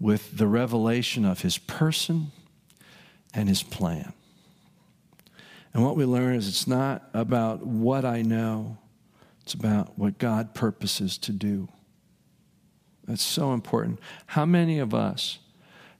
with 0.00 0.36
the 0.38 0.46
revelation 0.46 1.24
of 1.24 1.42
his 1.42 1.58
person 1.58 2.32
and 3.34 3.48
his 3.48 3.62
plan. 3.62 4.12
And 5.72 5.84
what 5.84 5.96
we 5.96 6.04
learn 6.04 6.34
is 6.34 6.48
it's 6.48 6.66
not 6.66 7.08
about 7.14 7.64
what 7.64 8.04
I 8.04 8.22
know, 8.22 8.78
it's 9.42 9.54
about 9.54 9.98
what 9.98 10.18
God 10.18 10.54
purposes 10.54 11.18
to 11.18 11.32
do. 11.32 11.68
That's 13.06 13.22
so 13.22 13.52
important. 13.52 14.00
How 14.26 14.46
many 14.46 14.78
of 14.78 14.94
us 14.94 15.38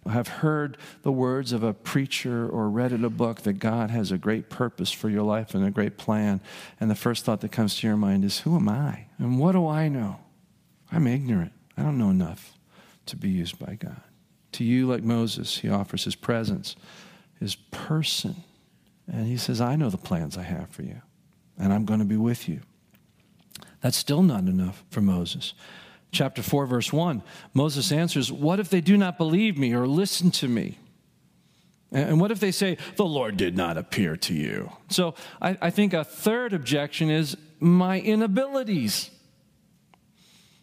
have 0.09 0.29
heard 0.29 0.79
the 1.03 1.13
words 1.13 1.53
of 1.53 1.63
a 1.63 1.75
preacher 1.75 2.49
or 2.49 2.71
read 2.71 2.93
in 2.93 3.05
a 3.05 3.11
book 3.11 3.43
that 3.43 3.55
God 3.55 3.91
has 3.91 4.11
a 4.11 4.19
great 4.19 4.49
purpose 4.49 4.91
for 4.91 5.11
your 5.11 5.23
life 5.23 5.55
and 5.55 5.65
a 5.65 5.71
great 5.71 5.99
plan, 5.99 6.41
and 6.79 6.91
the 6.91 6.95
first 6.95 7.25
thought 7.25 7.41
that 7.43 7.53
comes 7.53 7.77
to 7.77 7.87
your 7.87 7.97
mind 7.97 8.25
is, 8.25 8.41
Who 8.41 8.57
am 8.57 8.69
I? 8.69 9.07
And 9.19 9.39
what 9.39 9.53
do 9.53 9.67
I 9.67 9.89
know? 9.89 10.21
I'm 10.91 11.07
ignorant. 11.07 11.53
I 11.77 11.83
don't 11.83 11.99
know 11.99 12.11
enough 12.11 12.55
to 13.07 13.17
be 13.17 13.29
used 13.29 13.59
by 13.59 13.75
God. 13.75 14.01
To 14.53 14.65
you, 14.65 14.87
like 14.87 15.03
Moses, 15.03 15.59
he 15.59 15.69
offers 15.69 16.05
his 16.05 16.17
presence, 16.17 16.77
his 17.39 17.55
person, 17.55 18.37
and 19.11 19.27
he 19.27 19.37
says, 19.37 19.61
I 19.61 19.77
know 19.77 19.91
the 19.91 19.99
plans 19.99 20.37
I 20.37 20.43
have 20.43 20.71
for 20.71 20.83
you, 20.83 21.03
and 21.59 21.73
I'm 21.73 21.85
going 21.85 22.01
to 22.01 22.07
be 22.07 22.17
with 22.17 22.49
you. 22.49 22.61
That's 23.81 23.97
still 23.97 24.23
not 24.23 24.45
enough 24.45 24.85
for 24.91 25.01
Moses 25.01 25.55
chapter 26.13 26.43
4, 26.43 26.67
verse 26.67 26.93
1, 26.93 27.23
Moses 27.55 27.93
answers, 27.93 28.31
What 28.31 28.61
if 28.61 28.69
they 28.69 28.81
do 28.81 28.97
not 28.97 29.19
believe 29.19 29.57
me 29.57 29.75
or 29.75 29.87
listen 29.87 30.31
to 30.33 30.49
me? 30.49 30.79
And 31.93 32.21
what 32.21 32.31
if 32.31 32.41
they 32.41 32.53
say, 32.53 32.79
The 32.97 33.05
Lord 33.05 33.37
did 33.37 33.57
not 33.57 33.77
appear 33.77 34.17
to 34.17 34.35
you? 34.35 34.71
So 34.89 35.15
I, 35.41 35.57
I 35.61 35.71
think 35.71 35.93
a 35.93 36.05
third 36.05 36.53
objection 36.53 37.11
is 37.11 37.37
my 37.59 38.01
inabilities. 38.01 39.11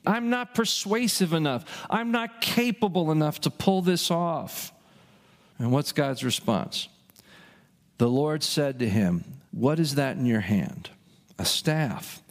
I'm 0.05 0.29
not 0.29 0.55
persuasive 0.55 1.33
enough. 1.33 1.85
I'm 1.89 2.11
not 2.11 2.39
capable 2.39 3.11
enough 3.11 3.41
to 3.41 3.49
pull 3.49 3.81
this 3.81 4.09
off. 4.09 4.71
And 5.59 5.71
what's 5.71 5.91
God's 5.91 6.23
response? 6.23 6.87
The 7.97 8.07
Lord 8.07 8.43
said 8.43 8.79
to 8.79 8.89
him, 8.89 9.41
What 9.51 9.79
is 9.79 9.95
that 9.95 10.17
in 10.17 10.25
your 10.25 10.41
hand? 10.41 10.89
A 11.37 11.45
staff. 11.45 12.21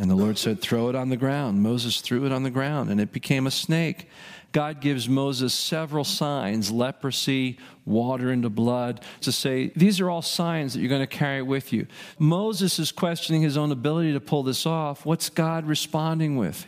And 0.00 0.10
the 0.10 0.14
Lord 0.14 0.38
said, 0.38 0.62
Throw 0.62 0.88
it 0.88 0.94
on 0.94 1.10
the 1.10 1.16
ground. 1.18 1.62
Moses 1.62 2.00
threw 2.00 2.24
it 2.24 2.32
on 2.32 2.42
the 2.42 2.50
ground, 2.50 2.88
and 2.88 2.98
it 2.98 3.12
became 3.12 3.46
a 3.46 3.50
snake. 3.50 4.08
God 4.50 4.80
gives 4.80 5.10
Moses 5.10 5.52
several 5.52 6.04
signs 6.04 6.70
leprosy, 6.70 7.58
water 7.84 8.32
into 8.32 8.48
blood 8.48 9.04
to 9.20 9.30
say, 9.30 9.70
These 9.76 10.00
are 10.00 10.08
all 10.08 10.22
signs 10.22 10.72
that 10.72 10.80
you're 10.80 10.88
going 10.88 11.02
to 11.02 11.06
carry 11.06 11.42
with 11.42 11.70
you. 11.74 11.86
Moses 12.18 12.78
is 12.78 12.92
questioning 12.92 13.42
his 13.42 13.58
own 13.58 13.72
ability 13.72 14.14
to 14.14 14.20
pull 14.20 14.42
this 14.42 14.64
off. 14.64 15.04
What's 15.04 15.28
God 15.28 15.66
responding 15.66 16.38
with? 16.38 16.66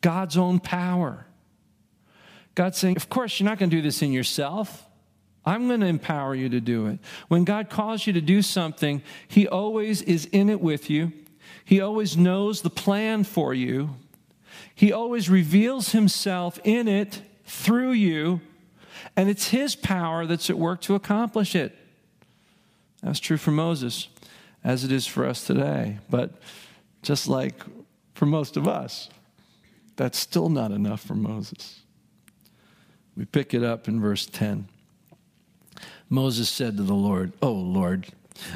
God's 0.00 0.36
own 0.36 0.60
power. 0.60 1.26
God's 2.54 2.78
saying, 2.78 2.94
Of 2.94 3.08
course, 3.08 3.40
you're 3.40 3.48
not 3.48 3.58
going 3.58 3.70
to 3.70 3.76
do 3.76 3.82
this 3.82 4.00
in 4.00 4.12
yourself. 4.12 4.86
I'm 5.44 5.66
going 5.66 5.80
to 5.80 5.86
empower 5.86 6.36
you 6.36 6.50
to 6.50 6.60
do 6.60 6.86
it. 6.86 7.00
When 7.26 7.42
God 7.42 7.68
calls 7.68 8.06
you 8.06 8.12
to 8.12 8.20
do 8.20 8.42
something, 8.42 9.02
He 9.26 9.48
always 9.48 10.02
is 10.02 10.26
in 10.26 10.48
it 10.48 10.60
with 10.60 10.88
you. 10.88 11.12
He 11.64 11.80
always 11.80 12.16
knows 12.16 12.62
the 12.62 12.70
plan 12.70 13.24
for 13.24 13.54
you. 13.54 13.96
He 14.74 14.92
always 14.92 15.30
reveals 15.30 15.92
Himself 15.92 16.58
in 16.64 16.88
it 16.88 17.22
through 17.44 17.92
you, 17.92 18.40
and 19.16 19.28
it's 19.28 19.48
His 19.48 19.74
power 19.74 20.26
that's 20.26 20.50
at 20.50 20.58
work 20.58 20.80
to 20.82 20.94
accomplish 20.94 21.54
it. 21.54 21.76
That's 23.02 23.20
true 23.20 23.36
for 23.36 23.50
Moses, 23.50 24.08
as 24.62 24.84
it 24.84 24.92
is 24.92 25.06
for 25.06 25.26
us 25.26 25.46
today. 25.46 25.98
But 26.10 26.32
just 27.02 27.28
like 27.28 27.54
for 28.14 28.26
most 28.26 28.56
of 28.56 28.66
us, 28.66 29.08
that's 29.96 30.18
still 30.18 30.48
not 30.48 30.72
enough 30.72 31.00
for 31.00 31.14
Moses. 31.14 31.80
We 33.16 33.24
pick 33.24 33.54
it 33.54 33.62
up 33.62 33.86
in 33.86 34.00
verse 34.00 34.26
10. 34.26 34.68
Moses 36.08 36.48
said 36.48 36.76
to 36.76 36.82
the 36.82 36.94
Lord, 36.94 37.32
Oh 37.40 37.52
Lord, 37.52 38.08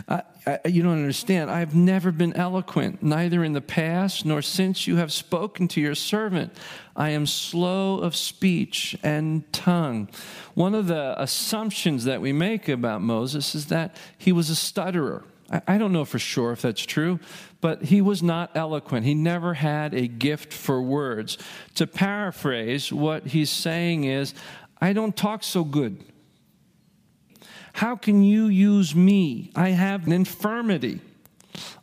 I, 0.09 0.23
I, 0.47 0.69
you 0.69 0.83
don't 0.83 0.99
understand. 0.99 1.51
I 1.51 1.61
have 1.61 1.75
never 1.75 2.11
been 2.13 2.35
eloquent, 2.35 3.03
neither 3.03 3.45
in 3.45 3.53
the 3.53 3.61
past 3.61 4.25
nor 4.25 4.43
since 4.43 4.87
you 4.87 4.97
have 4.97 5.13
spoken 5.13 5.69
to 5.69 5.81
your 5.81 5.95
servant. 5.95 6.53
I 6.97 7.11
am 7.11 7.27
slow 7.27 7.99
of 7.99 8.17
speech 8.17 8.97
and 9.03 9.51
tongue. 9.53 10.09
One 10.55 10.75
of 10.75 10.87
the 10.87 11.21
assumptions 11.21 12.05
that 12.05 12.21
we 12.21 12.33
make 12.33 12.69
about 12.69 13.03
Moses 13.03 13.55
is 13.55 13.67
that 13.67 13.97
he 14.17 14.33
was 14.33 14.51
a 14.51 14.57
stutterer. 14.57 15.25
I, 15.51 15.63
I 15.67 15.79
don't 15.79 15.93
know 15.93 16.05
for 16.05 16.19
sure 16.19 16.53
if 16.53 16.63
that's 16.63 16.85
true, 16.85 17.21
but 17.61 17.85
he 17.85 18.01
was 18.01 18.23
not 18.23 18.57
eloquent. 18.57 19.07
He 19.07 19.15
never 19.15 19.55
had 19.55 19.95
a 19.95 20.07
gift 20.07 20.53
for 20.53 20.81
words. 20.83 21.39
To 21.77 21.87
paraphrase, 21.87 22.93
what 22.93 23.29
he's 23.29 23.51
saying 23.51 24.05
is, 24.05 24.35
I 24.81 24.93
don't 24.93 25.17
talk 25.17 25.43
so 25.43 25.65
good. 25.65 26.05
How 27.79 27.95
can 27.95 28.25
you 28.25 28.49
use 28.49 28.93
me? 28.93 29.53
I 29.55 29.69
have 29.69 30.05
an 30.05 30.13
infirmity. 30.13 31.01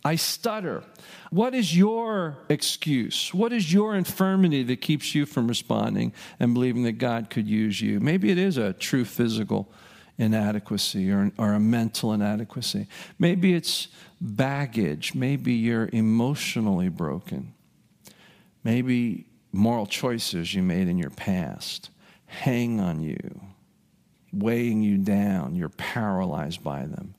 I 0.04 0.18
stutter. 0.18 0.84
What 1.30 1.56
is 1.56 1.76
your 1.76 2.36
excuse? 2.50 3.34
What 3.34 3.54
is 3.54 3.72
your 3.72 3.96
infirmity 3.96 4.64
that 4.64 4.82
keeps 4.82 5.16
you 5.16 5.26
from 5.26 5.48
responding 5.48 6.12
and 6.38 6.54
believing 6.54 6.84
that 6.84 6.98
God 6.98 7.30
could 7.30 7.48
use 7.48 7.80
you? 7.80 8.02
Maybe 8.02 8.30
it 8.30 8.38
is 8.38 8.58
a 8.58 8.74
true 8.74 9.06
physical 9.06 9.72
inadequacy 10.18 11.10
or, 11.10 11.32
or 11.38 11.54
a 11.54 11.62
mental 11.62 12.12
inadequacy. 12.12 12.88
Maybe 13.18 13.54
it's 13.54 13.88
baggage. 14.20 15.16
Maybe 15.16 15.54
you're 15.54 15.90
emotionally 15.94 16.90
broken. 16.90 17.54
Maybe 18.66 19.28
moral 19.54 19.86
choices 19.86 20.54
you 20.54 20.62
made 20.62 20.90
in 20.90 20.98
your 20.98 21.12
past 21.12 21.90
hang 22.26 22.82
on 22.82 23.02
you 23.02 23.40
weighing 24.36 24.82
you 24.82 24.98
down. 24.98 25.56
You're 25.56 25.70
paralyzed 25.70 26.64
by 26.64 26.86
them. 26.86 27.16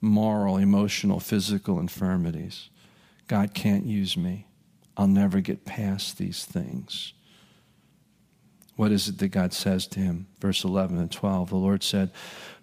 Moral, 0.00 0.56
emotional, 0.56 1.20
physical 1.20 1.78
infirmities. 1.78 2.70
God 3.28 3.54
can't 3.54 3.86
use 3.86 4.16
me. 4.16 4.46
I'll 4.96 5.06
never 5.06 5.40
get 5.40 5.64
past 5.64 6.18
these 6.18 6.44
things. 6.44 7.12
What 8.76 8.92
is 8.92 9.08
it 9.08 9.18
that 9.18 9.28
God 9.28 9.52
says 9.52 9.86
to 9.88 10.00
him? 10.00 10.26
Verse 10.40 10.64
11 10.64 10.98
and 10.98 11.10
12. 11.10 11.50
The 11.50 11.56
Lord 11.56 11.82
said, 11.82 12.10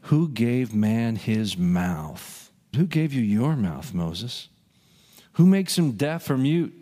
Who 0.02 0.30
gave 0.30 0.74
man 0.74 1.16
his 1.16 1.58
mouth? 1.58 2.52
Who 2.76 2.86
gave 2.86 3.14
you 3.14 3.22
your 3.22 3.56
mouth, 3.56 3.94
Moses? 3.94 4.50
Who 5.34 5.46
makes 5.46 5.78
him 5.78 5.92
deaf 5.92 6.30
or 6.30 6.38
mute? 6.38 6.74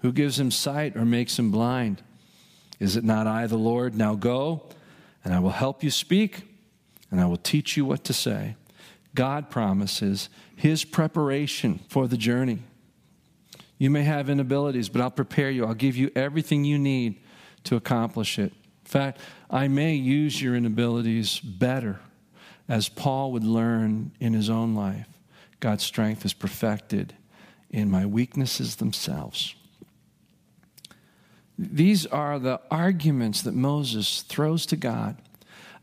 Who 0.00 0.12
gives 0.12 0.40
him 0.40 0.50
sight 0.50 0.96
or 0.96 1.04
makes 1.04 1.38
him 1.38 1.50
blind? 1.50 2.02
Is 2.78 2.96
it 2.96 3.04
not 3.04 3.26
I, 3.26 3.46
the 3.46 3.58
Lord? 3.58 3.94
Now 3.94 4.14
go 4.14 4.64
and 5.24 5.34
I 5.34 5.38
will 5.38 5.50
help 5.50 5.82
you 5.82 5.90
speak, 5.90 6.42
and 7.10 7.20
I 7.20 7.26
will 7.26 7.36
teach 7.36 7.76
you 7.76 7.84
what 7.84 8.04
to 8.04 8.12
say. 8.12 8.56
God 9.14 9.50
promises 9.50 10.28
His 10.56 10.84
preparation 10.84 11.80
for 11.88 12.06
the 12.06 12.16
journey. 12.16 12.60
You 13.78 13.90
may 13.90 14.02
have 14.02 14.28
inabilities, 14.28 14.88
but 14.88 15.00
I'll 15.00 15.10
prepare 15.10 15.50
you. 15.50 15.64
I'll 15.64 15.74
give 15.74 15.96
you 15.96 16.10
everything 16.14 16.64
you 16.64 16.78
need 16.78 17.20
to 17.64 17.76
accomplish 17.76 18.38
it. 18.38 18.52
In 18.52 18.90
fact, 18.90 19.20
I 19.50 19.68
may 19.68 19.94
use 19.94 20.40
your 20.40 20.54
inabilities 20.54 21.40
better, 21.40 22.00
as 22.68 22.88
Paul 22.88 23.32
would 23.32 23.44
learn 23.44 24.12
in 24.20 24.32
his 24.32 24.50
own 24.50 24.74
life. 24.74 25.06
God's 25.60 25.84
strength 25.84 26.24
is 26.24 26.32
perfected 26.32 27.14
in 27.70 27.90
my 27.90 28.06
weaknesses 28.06 28.76
themselves. 28.76 29.54
These 31.62 32.06
are 32.06 32.38
the 32.38 32.58
arguments 32.70 33.42
that 33.42 33.52
Moses 33.52 34.22
throws 34.22 34.64
to 34.66 34.76
God 34.76 35.16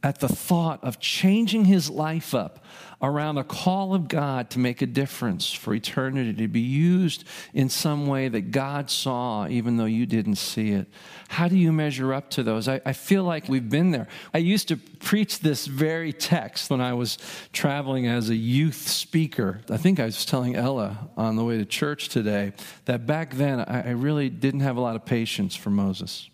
at 0.02 0.20
the 0.20 0.28
thought 0.28 0.84
of 0.84 1.00
changing 1.00 1.66
his 1.66 1.88
life 1.88 2.34
up 2.34 2.64
around 3.02 3.38
a 3.38 3.44
call 3.44 3.94
of 3.94 4.08
God 4.08 4.50
to 4.50 4.60
make 4.60 4.82
a 4.82 4.88
difference 4.88 5.54
for 5.54 5.74
eternity, 5.74 6.34
to 6.34 6.48
be 6.48 6.62
used 6.62 7.26
in 7.54 7.70
some 7.70 8.08
way 8.08 8.28
that 8.28 8.52
God 8.52 8.90
saw, 8.90 9.48
even 9.48 9.78
though 9.78 9.86
you 9.86 10.06
didn't 10.08 10.38
see 10.38 10.72
it. 10.72 10.88
How 11.28 11.48
do 11.48 11.56
you 11.56 11.72
measure 11.72 12.14
up 12.14 12.30
to 12.32 12.44
those? 12.44 12.68
I, 12.68 12.82
I, 12.86 12.94
feel 12.94 13.24
like 13.24 13.48
we've 13.48 13.70
been 13.70 13.92
there. 13.92 14.08
I 14.34 14.40
used 14.40 14.70
to 14.70 14.78
preach 14.78 15.40
this 15.40 15.68
very 15.68 16.12
text 16.12 16.72
when 16.72 16.82
I 16.82 16.94
was 16.94 17.20
traveling 17.54 18.08
as 18.08 18.30
a 18.30 18.36
youth 18.36 18.88
speaker. 18.88 19.62
I 19.70 19.78
think 19.78 20.00
I 20.00 20.06
was 20.06 20.26
telling 20.26 20.56
Ella 20.56 21.10
on 21.16 21.36
the 21.36 21.44
way 21.44 21.58
to 21.58 21.66
church 21.66 22.10
today 22.10 22.54
that 22.86 23.06
back 23.06 23.36
then 23.36 23.60
I, 23.60 23.90
I 23.90 23.92
really 23.92 24.30
didn't 24.30 24.62
have 24.62 24.78
a 24.78 24.82
lot 24.82 24.96
of 24.96 25.06
patience 25.06 25.56
for 25.56 25.70
Moses 25.70 26.30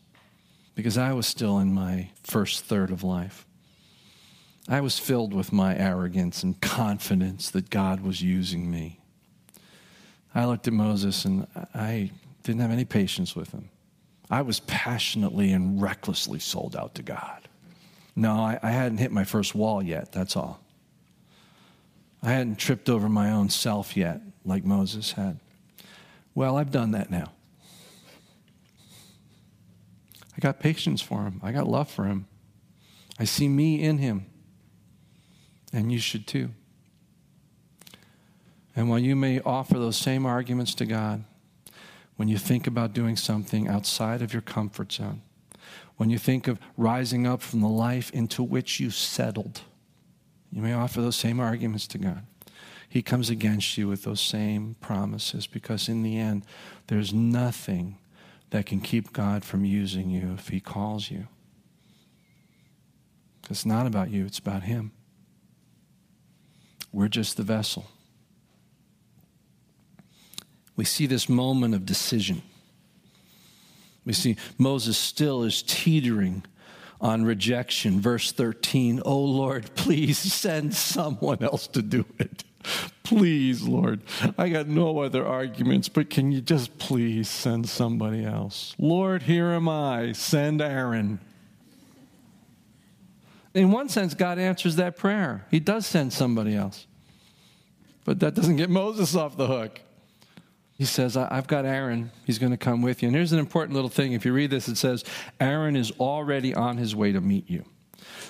because 0.76 0.98
I 0.98 1.12
was 1.12 1.28
still 1.28 1.60
in 1.60 1.74
my 1.74 2.10
first 2.24 2.64
third 2.64 2.90
of 2.90 3.04
life. 3.04 3.46
I 4.70 4.82
was 4.82 4.98
filled 4.98 5.34
with 5.34 5.52
my 5.52 5.76
arrogance 5.76 6.42
and 6.44 6.60
confidence 6.62 7.50
that 7.50 7.70
God 7.70 8.02
was 8.02 8.22
using 8.22 8.72
me. 8.72 9.00
I 10.34 10.46
looked 10.46 10.68
at 10.68 10.74
Moses 10.74 11.26
and 11.26 11.48
I 11.76 12.12
didn't 12.44 12.62
have 12.62 12.72
any 12.72 12.86
patience 12.86 13.36
with 13.36 13.52
him. 13.52 13.70
I 14.30 14.42
was 14.42 14.62
passionately 14.62 15.52
and 15.52 15.82
recklessly 15.82 16.40
sold 16.40 16.76
out 16.76 16.96
to 16.96 17.04
God. 17.04 17.48
No, 18.16 18.34
I, 18.34 18.60
I 18.64 18.72
hadn't 18.72 19.00
hit 19.00 19.12
my 19.12 19.26
first 19.26 19.54
wall 19.54 19.84
yet, 19.84 20.12
that's 20.12 20.36
all. 20.36 20.60
I 22.22 22.32
hadn't 22.32 22.58
tripped 22.58 22.90
over 22.90 23.10
my 23.10 23.32
own 23.32 23.50
self 23.50 23.98
yet, 23.98 24.22
like 24.46 24.64
Moses 24.64 25.12
had. 25.12 25.40
Well, 26.34 26.58
I've 26.58 26.72
done 26.72 26.92
that 26.92 27.12
now. 27.12 27.32
I 30.36 30.40
got 30.40 30.60
patience 30.60 31.02
for 31.02 31.24
him, 31.24 31.42
I 31.44 31.52
got 31.52 31.68
love 31.68 31.90
for 31.92 32.06
him. 32.06 32.28
I 33.20 33.26
see 33.26 33.48
me 33.48 33.84
in 33.84 34.00
him. 34.00 34.26
And 35.74 35.92
you 35.92 36.00
should 36.00 36.28
too. 36.28 36.52
And 38.76 38.90
while 38.90 39.00
you 39.00 39.16
may 39.16 39.40
offer 39.42 39.74
those 39.74 39.98
same 39.98 40.26
arguments 40.26 40.74
to 40.76 40.86
God, 40.86 41.26
when 42.16 42.28
you 42.28 42.38
think 42.38 42.68
about 42.68 42.94
doing 42.94 43.16
something 43.16 43.68
outside 43.68 44.22
of 44.22 44.34
your 44.34 44.42
comfort 44.42 44.94
zone, 44.94 45.22
when 45.98 46.10
you 46.10 46.18
think 46.18 46.48
of 46.48 46.60
rising 46.78 47.28
up 47.28 47.42
from 47.42 47.62
the 47.62 47.68
life 47.68 48.12
into 48.12 48.44
which 48.44 48.80
you 48.80 48.90
settled, 48.90 49.62
you 50.52 50.62
may 50.62 50.74
offer 50.74 51.02
those 51.02 51.16
same 51.16 51.40
arguments 51.40 51.88
to 51.88 51.98
God. 51.98 52.26
He 52.88 53.02
comes 53.02 53.32
against 53.32 53.76
you 53.78 53.88
with 53.88 54.04
those 54.04 54.22
same 54.22 54.76
promises 54.80 55.48
because, 55.48 55.90
in 55.90 56.04
the 56.04 56.20
end, 56.20 56.46
there's 56.88 57.12
nothing 57.12 57.98
that 58.52 58.68
can 58.68 58.82
keep 58.82 59.14
God 59.14 59.44
from 59.44 59.66
using 59.66 60.12
you 60.12 60.34
if 60.38 60.50
He 60.50 60.60
calls 60.60 61.10
you. 61.10 61.28
It's 63.50 63.66
not 63.66 63.88
about 63.88 64.12
you, 64.12 64.26
it's 64.26 64.38
about 64.38 64.64
Him. 64.64 64.92
We're 66.94 67.08
just 67.08 67.36
the 67.38 67.44
vessel. 67.44 67.88
We 70.76 70.86
see 70.86 71.08
this 71.08 71.28
moment 71.28 71.76
of 71.76 71.86
decision. 71.86 72.44
We 74.06 74.14
see 74.14 74.38
Moses 74.58 74.98
still 74.98 75.44
is 75.44 75.64
teetering 75.64 76.44
on 77.02 77.26
rejection. 77.26 78.00
Verse 78.00 78.32
13, 78.32 79.02
oh 79.06 79.20
Lord, 79.20 79.74
please 79.76 80.18
send 80.18 80.74
someone 80.74 81.44
else 81.44 81.68
to 81.68 81.82
do 81.82 82.06
it. 82.20 82.44
Please, 83.04 83.64
Lord, 83.64 84.02
I 84.38 84.50
got 84.50 84.68
no 84.68 85.00
other 85.00 85.26
arguments, 85.26 85.90
but 85.90 86.10
can 86.10 86.32
you 86.32 86.42
just 86.42 86.78
please 86.78 87.28
send 87.28 87.68
somebody 87.68 88.24
else? 88.24 88.74
Lord, 88.78 89.24
here 89.24 89.48
am 89.48 89.68
I. 89.68 90.14
Send 90.14 90.62
Aaron. 90.62 91.20
In 93.54 93.72
one 93.72 93.90
sense, 93.90 94.14
God 94.14 94.40
answers 94.40 94.78
that 94.78 94.98
prayer. 94.98 95.46
He 95.52 95.60
does 95.60 95.86
send 95.86 96.12
somebody 96.12 96.56
else. 96.56 96.88
But 98.04 98.20
that 98.20 98.34
doesn't 98.34 98.58
get 98.58 98.70
Moses 98.70 99.16
off 99.16 99.38
the 99.38 99.48
hook. 99.48 99.80
He 100.78 100.86
says, 100.86 101.16
I've 101.16 101.48
got 101.48 101.66
Aaron. 101.66 102.12
He's 102.26 102.40
going 102.40 102.52
to 102.52 102.58
come 102.58 102.82
with 102.82 103.04
you. 103.04 103.08
And 103.08 103.16
here's 103.16 103.32
an 103.32 103.40
important 103.40 103.76
little 103.76 103.90
thing. 103.90 104.14
If 104.14 104.26
you 104.26 104.34
read 104.34 104.50
this, 104.50 104.68
it 104.68 104.78
says, 104.78 105.04
Aaron 105.40 105.76
is 105.76 105.92
already 105.92 106.54
on 106.56 106.78
his 106.78 106.96
way 106.96 107.12
to 107.12 107.22
meet 107.22 107.50
you. 107.50 107.64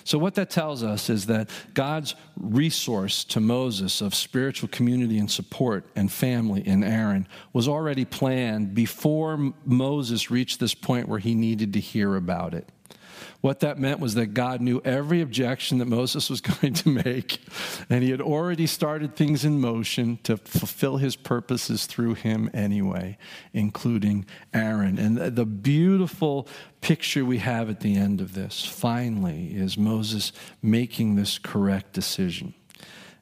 So, 0.04 0.18
what 0.18 0.36
that 0.36 0.50
tells 0.50 0.84
us 0.84 1.10
is 1.10 1.28
that 1.28 1.50
God's 1.74 2.16
resource 2.38 3.24
to 3.26 3.40
Moses 3.40 4.02
of 4.02 4.14
spiritual 4.14 4.70
community 4.70 5.18
and 5.18 5.32
support 5.32 5.86
and 5.96 6.12
family 6.12 6.62
in 6.68 6.84
Aaron 6.84 7.28
was 7.54 7.68
already 7.68 8.06
planned 8.06 8.76
before 8.76 9.54
Moses 9.66 10.30
reached 10.30 10.60
this 10.60 10.76
point 10.76 11.08
where 11.08 11.20
he 11.20 11.34
needed 11.34 11.74
to 11.74 11.80
hear 11.80 12.16
about 12.16 12.54
it. 12.54 12.70
What 13.44 13.60
that 13.60 13.78
meant 13.78 14.00
was 14.00 14.14
that 14.14 14.28
God 14.28 14.62
knew 14.62 14.82
every 14.86 15.20
objection 15.20 15.80
that 15.80 15.86
Moses 15.86 16.30
was 16.30 16.40
going 16.62 16.76
to 16.76 16.88
make, 16.88 17.40
and 17.90 18.02
he 18.02 18.10
had 18.10 18.22
already 18.22 18.66
started 18.66 19.18
things 19.18 19.44
in 19.44 19.60
motion 19.60 20.18
to 20.24 20.38
fulfill 20.38 20.96
his 20.96 21.18
purposes 21.18 21.86
through 21.86 22.14
him 22.14 22.50
anyway, 22.54 23.18
including 23.52 24.26
Aaron. 24.54 24.98
And 24.98 25.18
the 25.18 25.46
beautiful 25.46 26.48
picture 26.80 27.26
we 27.26 27.40
have 27.40 27.70
at 27.70 27.82
the 27.82 27.98
end 27.98 28.22
of 28.22 28.34
this, 28.34 28.64
finally, 28.64 29.54
is 29.54 29.78
Moses 29.78 30.32
making 30.62 31.16
this 31.16 31.38
correct 31.38 31.92
decision. 31.92 32.54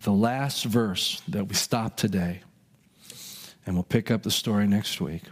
The 0.04 0.12
last 0.12 0.66
verse 0.66 1.20
that 1.30 1.48
we 1.48 1.56
stop 1.56 1.98
today, 1.98 2.42
and 3.66 3.74
we'll 3.74 3.84
pick 3.86 4.12
up 4.12 4.22
the 4.22 4.30
story 4.30 4.68
next 4.68 5.02
week, 5.02 5.24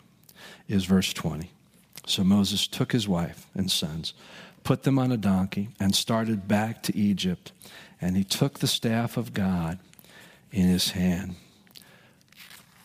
is 0.67 0.85
verse 0.85 1.13
20. 1.13 1.51
So 2.07 2.23
Moses 2.23 2.65
took 2.65 2.91
his 2.91 3.07
wife 3.07 3.45
and 3.53 3.69
sons 3.69 4.15
put 4.63 4.83
them 4.83 4.99
on 4.99 5.11
a 5.11 5.17
donkey, 5.17 5.69
and 5.79 5.95
started 5.95 6.47
back 6.47 6.83
to 6.83 6.95
Egypt. 6.95 7.51
And 8.01 8.15
he 8.15 8.23
took 8.23 8.59
the 8.59 8.67
staff 8.67 9.17
of 9.17 9.33
God 9.33 9.79
in 10.51 10.67
his 10.67 10.91
hand. 10.91 11.35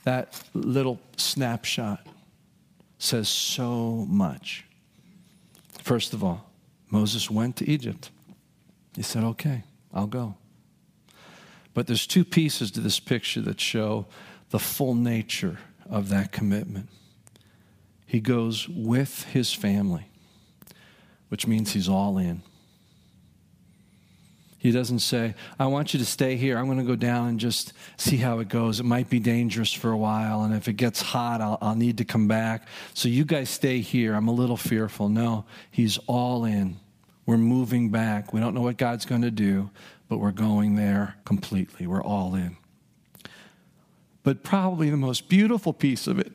That 0.04 0.42
little 0.52 1.00
snapshot 1.16 2.06
says 2.98 3.28
so 3.28 4.06
much. 4.08 4.64
First 5.82 6.12
of 6.12 6.24
all, 6.24 6.50
Moses 6.90 7.30
went 7.30 7.56
to 7.56 7.68
Egypt. 7.68 8.10
He 8.96 9.02
said, 9.02 9.24
Okay, 9.24 9.64
I'll 9.92 10.06
go. 10.06 10.36
But 11.74 11.86
there's 11.86 12.06
two 12.06 12.24
pieces 12.24 12.70
to 12.72 12.80
this 12.80 13.00
picture 13.00 13.40
that 13.42 13.60
show 13.60 14.06
the 14.50 14.58
full 14.58 14.94
nature 14.94 15.58
of 15.90 16.08
that 16.10 16.32
commitment. 16.32 16.88
He 18.06 18.20
goes 18.20 18.68
with 18.68 19.24
his 19.24 19.52
family 19.52 20.06
which 21.28 21.46
means 21.46 21.72
he's 21.72 21.88
all 21.88 22.18
in. 22.18 22.42
He 24.64 24.70
doesn't 24.70 25.00
say, 25.00 25.34
I 25.58 25.66
want 25.66 25.92
you 25.92 26.00
to 26.00 26.06
stay 26.06 26.36
here. 26.36 26.56
I'm 26.56 26.64
going 26.64 26.78
to 26.78 26.84
go 26.84 26.96
down 26.96 27.28
and 27.28 27.38
just 27.38 27.74
see 27.98 28.16
how 28.16 28.38
it 28.38 28.48
goes. 28.48 28.80
It 28.80 28.84
might 28.84 29.10
be 29.10 29.18
dangerous 29.18 29.70
for 29.70 29.90
a 29.90 29.96
while, 29.96 30.42
and 30.42 30.54
if 30.54 30.68
it 30.68 30.78
gets 30.78 31.02
hot, 31.02 31.42
I'll, 31.42 31.58
I'll, 31.60 31.74
need 31.74 31.98
to 31.98 32.04
come 32.06 32.28
back. 32.28 32.66
So 32.94 33.10
you 33.10 33.26
guys 33.26 33.50
stay 33.50 33.80
here. 33.80 34.14
I'm 34.14 34.26
a 34.26 34.32
little 34.32 34.56
fearful. 34.56 35.10
No, 35.10 35.44
he's 35.70 35.98
all 36.06 36.46
in. 36.46 36.78
We're 37.26 37.36
moving 37.36 37.90
back. 37.90 38.32
We 38.32 38.40
don't 38.40 38.54
know 38.54 38.62
what 38.62 38.78
God's 38.78 39.04
going 39.04 39.20
to 39.20 39.30
do, 39.30 39.68
but 40.08 40.16
we're 40.16 40.32
going 40.32 40.76
there 40.76 41.16
completely. 41.26 41.86
We're 41.86 42.02
all 42.02 42.34
in. 42.34 42.56
But 44.22 44.42
probably 44.42 44.88
the 44.88 44.96
most 44.96 45.28
beautiful 45.28 45.74
piece 45.74 46.06
of 46.06 46.18
it 46.18 46.32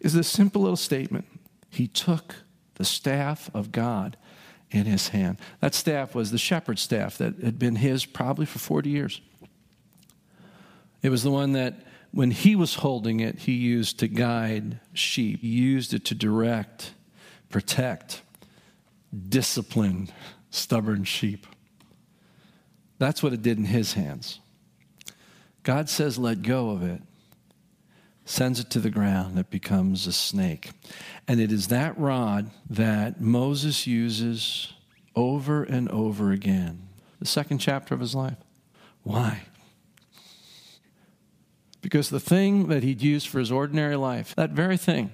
is 0.00 0.12
this 0.12 0.28
simple 0.28 0.60
little 0.60 0.76
statement 0.76 1.24
He 1.70 1.86
took 1.86 2.34
the 2.74 2.84
staff 2.84 3.50
of 3.54 3.72
God 3.72 4.16
in 4.70 4.86
his 4.86 5.08
hand. 5.08 5.38
That 5.60 5.74
staff 5.74 6.14
was 6.14 6.30
the 6.30 6.38
shepherd's 6.38 6.82
staff 6.82 7.18
that 7.18 7.38
had 7.42 7.58
been 7.58 7.76
his 7.76 8.04
probably 8.04 8.46
for 8.46 8.58
40 8.58 8.90
years. 8.90 9.20
It 11.02 11.10
was 11.10 11.22
the 11.22 11.30
one 11.30 11.52
that, 11.52 11.74
when 12.12 12.30
he 12.30 12.56
was 12.56 12.76
holding 12.76 13.20
it, 13.20 13.40
he 13.40 13.52
used 13.52 13.98
to 13.98 14.08
guide 14.08 14.80
sheep, 14.92 15.40
he 15.40 15.48
used 15.48 15.92
it 15.94 16.04
to 16.06 16.14
direct, 16.14 16.94
protect, 17.48 18.22
discipline 19.28 20.08
stubborn 20.50 21.04
sheep. 21.04 21.46
That's 22.98 23.22
what 23.22 23.32
it 23.32 23.42
did 23.42 23.58
in 23.58 23.64
his 23.64 23.94
hands. 23.94 24.38
God 25.62 25.88
says, 25.88 26.18
let 26.18 26.42
go 26.42 26.70
of 26.70 26.82
it, 26.82 27.02
sends 28.32 28.58
it 28.58 28.70
to 28.70 28.80
the 28.80 28.90
ground, 28.90 29.38
it 29.38 29.50
becomes 29.50 30.06
a 30.06 30.12
snake. 30.12 30.70
And 31.28 31.38
it 31.38 31.52
is 31.52 31.68
that 31.68 31.96
rod 31.98 32.50
that 32.68 33.20
Moses 33.20 33.86
uses 33.86 34.72
over 35.14 35.62
and 35.62 35.86
over 35.90 36.32
again. 36.32 36.88
The 37.18 37.26
second 37.26 37.58
chapter 37.58 37.94
of 37.94 38.00
his 38.00 38.14
life. 38.14 38.38
Why? 39.02 39.42
Because 41.82 42.08
the 42.08 42.20
thing 42.20 42.68
that 42.68 42.82
he'd 42.82 43.02
used 43.02 43.28
for 43.28 43.38
his 43.38 43.52
ordinary 43.52 43.96
life, 43.96 44.34
that 44.34 44.50
very 44.50 44.78
thing, 44.78 45.10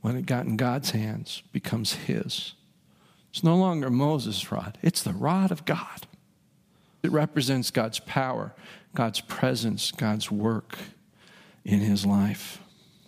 when 0.00 0.16
it 0.16 0.24
got 0.24 0.46
in 0.46 0.56
God's 0.56 0.92
hands, 0.92 1.42
becomes 1.52 1.92
his. 1.92 2.54
It's 3.30 3.44
no 3.44 3.56
longer 3.56 3.90
Moses' 3.90 4.50
rod, 4.50 4.78
it's 4.80 5.02
the 5.02 5.12
rod 5.12 5.52
of 5.52 5.66
God. 5.66 6.06
It 7.02 7.12
represents 7.12 7.70
God's 7.70 7.98
power, 7.98 8.54
God's 8.94 9.20
presence, 9.20 9.90
God's 9.90 10.30
work 10.30 10.78
in 11.64 11.80
his 11.80 12.04
life. 12.04 12.60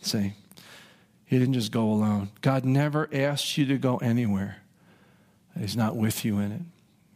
Say, 0.03 0.35
he 1.25 1.39
didn't 1.39 1.55
just 1.55 1.73
go 1.73 1.91
alone. 1.91 2.31
God 2.43 2.65
never 2.65 3.09
asked 3.13 3.57
you 3.57 3.67
to 3.67 3.79
go 3.79 3.97
anywhere. 3.99 4.59
He's 5.59 5.77
not 5.77 5.97
with 5.97 6.25
you 6.25 6.39
in 6.39 6.53
it. 6.53 6.63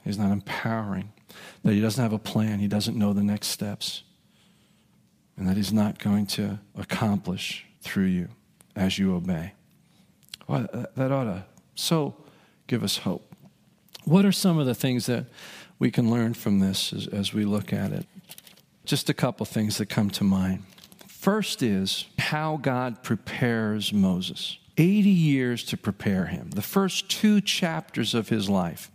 He's 0.05 0.19
not 0.19 0.31
empowering. 0.31 1.13
That 1.65 1.75
He 1.75 1.81
doesn't 1.81 2.03
have 2.03 2.13
a 2.13 2.19
plan. 2.19 2.61
He 2.61 2.69
doesn't 2.69 2.97
know 2.97 3.13
the 3.13 3.23
next 3.23 3.49
steps. 3.49 4.03
And 5.37 5.47
that 5.49 5.57
He's 5.57 5.73
not 5.73 5.99
going 5.99 6.27
to 6.29 6.59
accomplish 6.77 7.67
through 7.81 8.07
you 8.07 8.29
as 8.75 8.99
you 8.99 9.15
obey. 9.15 9.53
Well, 10.47 10.67
that 10.97 11.13
ought 11.13 11.25
to 11.25 11.45
so 11.75 12.17
give 12.67 12.83
us 12.83 12.99
hope. 12.99 13.35
What 14.05 14.25
are 14.25 14.33
some 14.33 14.59
of 14.59 14.67
the 14.67 14.75
things 14.75 15.07
that 15.07 15.27
we 15.79 15.91
can 15.91 16.11
learn 16.11 16.35
from 16.35 16.61
this 16.61 16.93
as, 16.93 17.07
as 17.09 17.35
we 17.35 17.45
look 17.45 17.73
at 17.73 17.93
it? 17.93 18.07
Just 18.85 19.11
a 19.11 19.15
couple 19.15 19.45
things 19.45 19.77
that 19.79 19.87
come 19.87 20.09
to 20.11 20.25
mind. 20.25 20.65
First 21.19 21.65
is 21.65 22.07
how 22.17 22.59
God 22.59 23.03
prepares 23.03 23.93
Moses. 23.93 24.57
80 24.77 25.11
years 25.11 25.65
to 25.65 25.77
prepare 25.77 26.27
him, 26.27 26.51
the 26.51 26.63
first 26.63 27.11
two 27.11 27.41
chapters 27.41 28.15
of 28.15 28.29
his 28.29 28.49
life. 28.49 28.89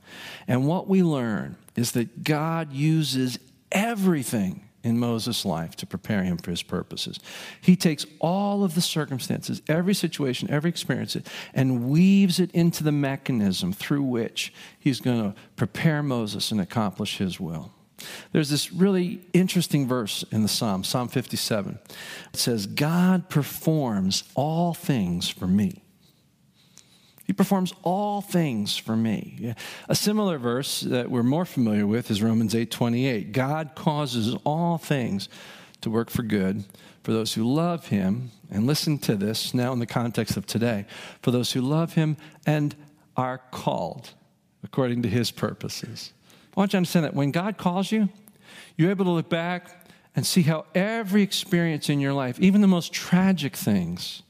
And 0.48 0.66
what 0.66 0.88
we 0.88 1.04
learn 1.04 1.58
is 1.76 1.92
that 1.92 2.24
God 2.24 2.72
uses 2.72 3.40
everything 3.74 4.70
in 4.84 4.98
Moses' 4.98 5.44
life 5.44 5.76
to 5.76 5.86
prepare 5.86 6.24
him 6.24 6.38
for 6.38 6.52
his 6.52 6.64
purposes. 6.64 7.20
He 7.60 7.76
takes 7.76 8.06
all 8.20 8.64
of 8.64 8.74
the 8.74 8.82
circumstances, 8.82 9.62
every 9.68 9.94
situation, 9.94 10.50
every 10.50 10.70
experience, 10.70 11.18
and 11.54 11.90
weaves 11.90 12.40
it 12.40 12.52
into 12.52 12.86
the 12.86 12.94
mechanism 12.94 13.74
through 13.74 14.04
which 14.04 14.54
he's 14.80 15.02
going 15.02 15.22
to 15.22 15.38
prepare 15.58 16.02
Moses 16.02 16.52
and 16.52 16.62
accomplish 16.62 17.18
his 17.18 17.38
will. 17.38 17.74
There's 18.32 18.50
this 18.50 18.72
really 18.72 19.22
interesting 19.34 19.88
verse 19.88 20.24
in 20.32 20.42
the 20.44 20.48
Psalm, 20.48 20.84
Psalm 20.84 21.08
57. 21.08 21.80
It 22.34 22.39
says, 22.39 22.66
God 22.66 23.30
performs 23.30 24.24
all 24.36 24.74
things 24.74 25.30
for 25.30 25.48
me. 25.48 25.82
He 27.26 27.34
performs 27.34 27.74
all 27.84 28.22
things 28.22 28.76
for 28.78 28.96
me. 28.96 29.56
A 29.88 29.96
similar 29.96 30.38
verse 30.38 30.82
that 30.82 31.10
we're 31.10 31.24
more 31.24 31.46
familiar 31.46 31.88
with 31.88 32.12
is 32.12 32.22
Romans 32.22 32.54
8:28. 32.54 33.32
God 33.32 33.76
causes 33.76 34.36
all 34.44 34.78
things 34.78 35.30
to 35.82 35.89
work 35.89 36.10
for 36.10 36.24
good 36.24 36.66
for 37.02 37.12
those 37.12 37.34
who 37.34 37.44
love 37.44 37.88
him, 37.88 38.32
and 38.50 38.66
listen 38.66 38.98
to 38.98 39.16
this 39.16 39.54
now 39.54 39.74
in 39.74 39.80
the 39.80 39.86
context 39.86 40.38
of 40.38 40.46
today, 40.46 40.86
for 41.22 41.32
those 41.32 41.52
who 41.52 41.62
love 41.62 41.94
him 41.94 42.16
and 42.46 42.76
are 43.18 43.42
called 43.52 44.12
according 44.63 45.02
to 45.02 45.10
his 45.10 45.30
purposes. 45.30 46.13
I 46.56 46.60
want 46.60 46.70
you 46.70 46.72
to 46.74 46.78
understand 46.78 47.06
that 47.06 47.16
when 47.16 47.32
God 47.32 47.58
calls 47.58 47.92
you, 47.92 48.10
you're 48.78 48.92
able 48.92 49.06
to 49.06 49.12
look 49.12 49.30
back 49.30 49.88
and 50.16 50.26
see 50.26 50.44
how 50.44 50.66
every 50.76 51.24
experience 51.24 51.89
in 51.89 52.00
your 52.00 52.13
life, 52.13 52.39
even 52.39 52.62
the 52.62 52.68
most 52.68 52.94
tragic 52.94 53.56
things, 53.56 54.22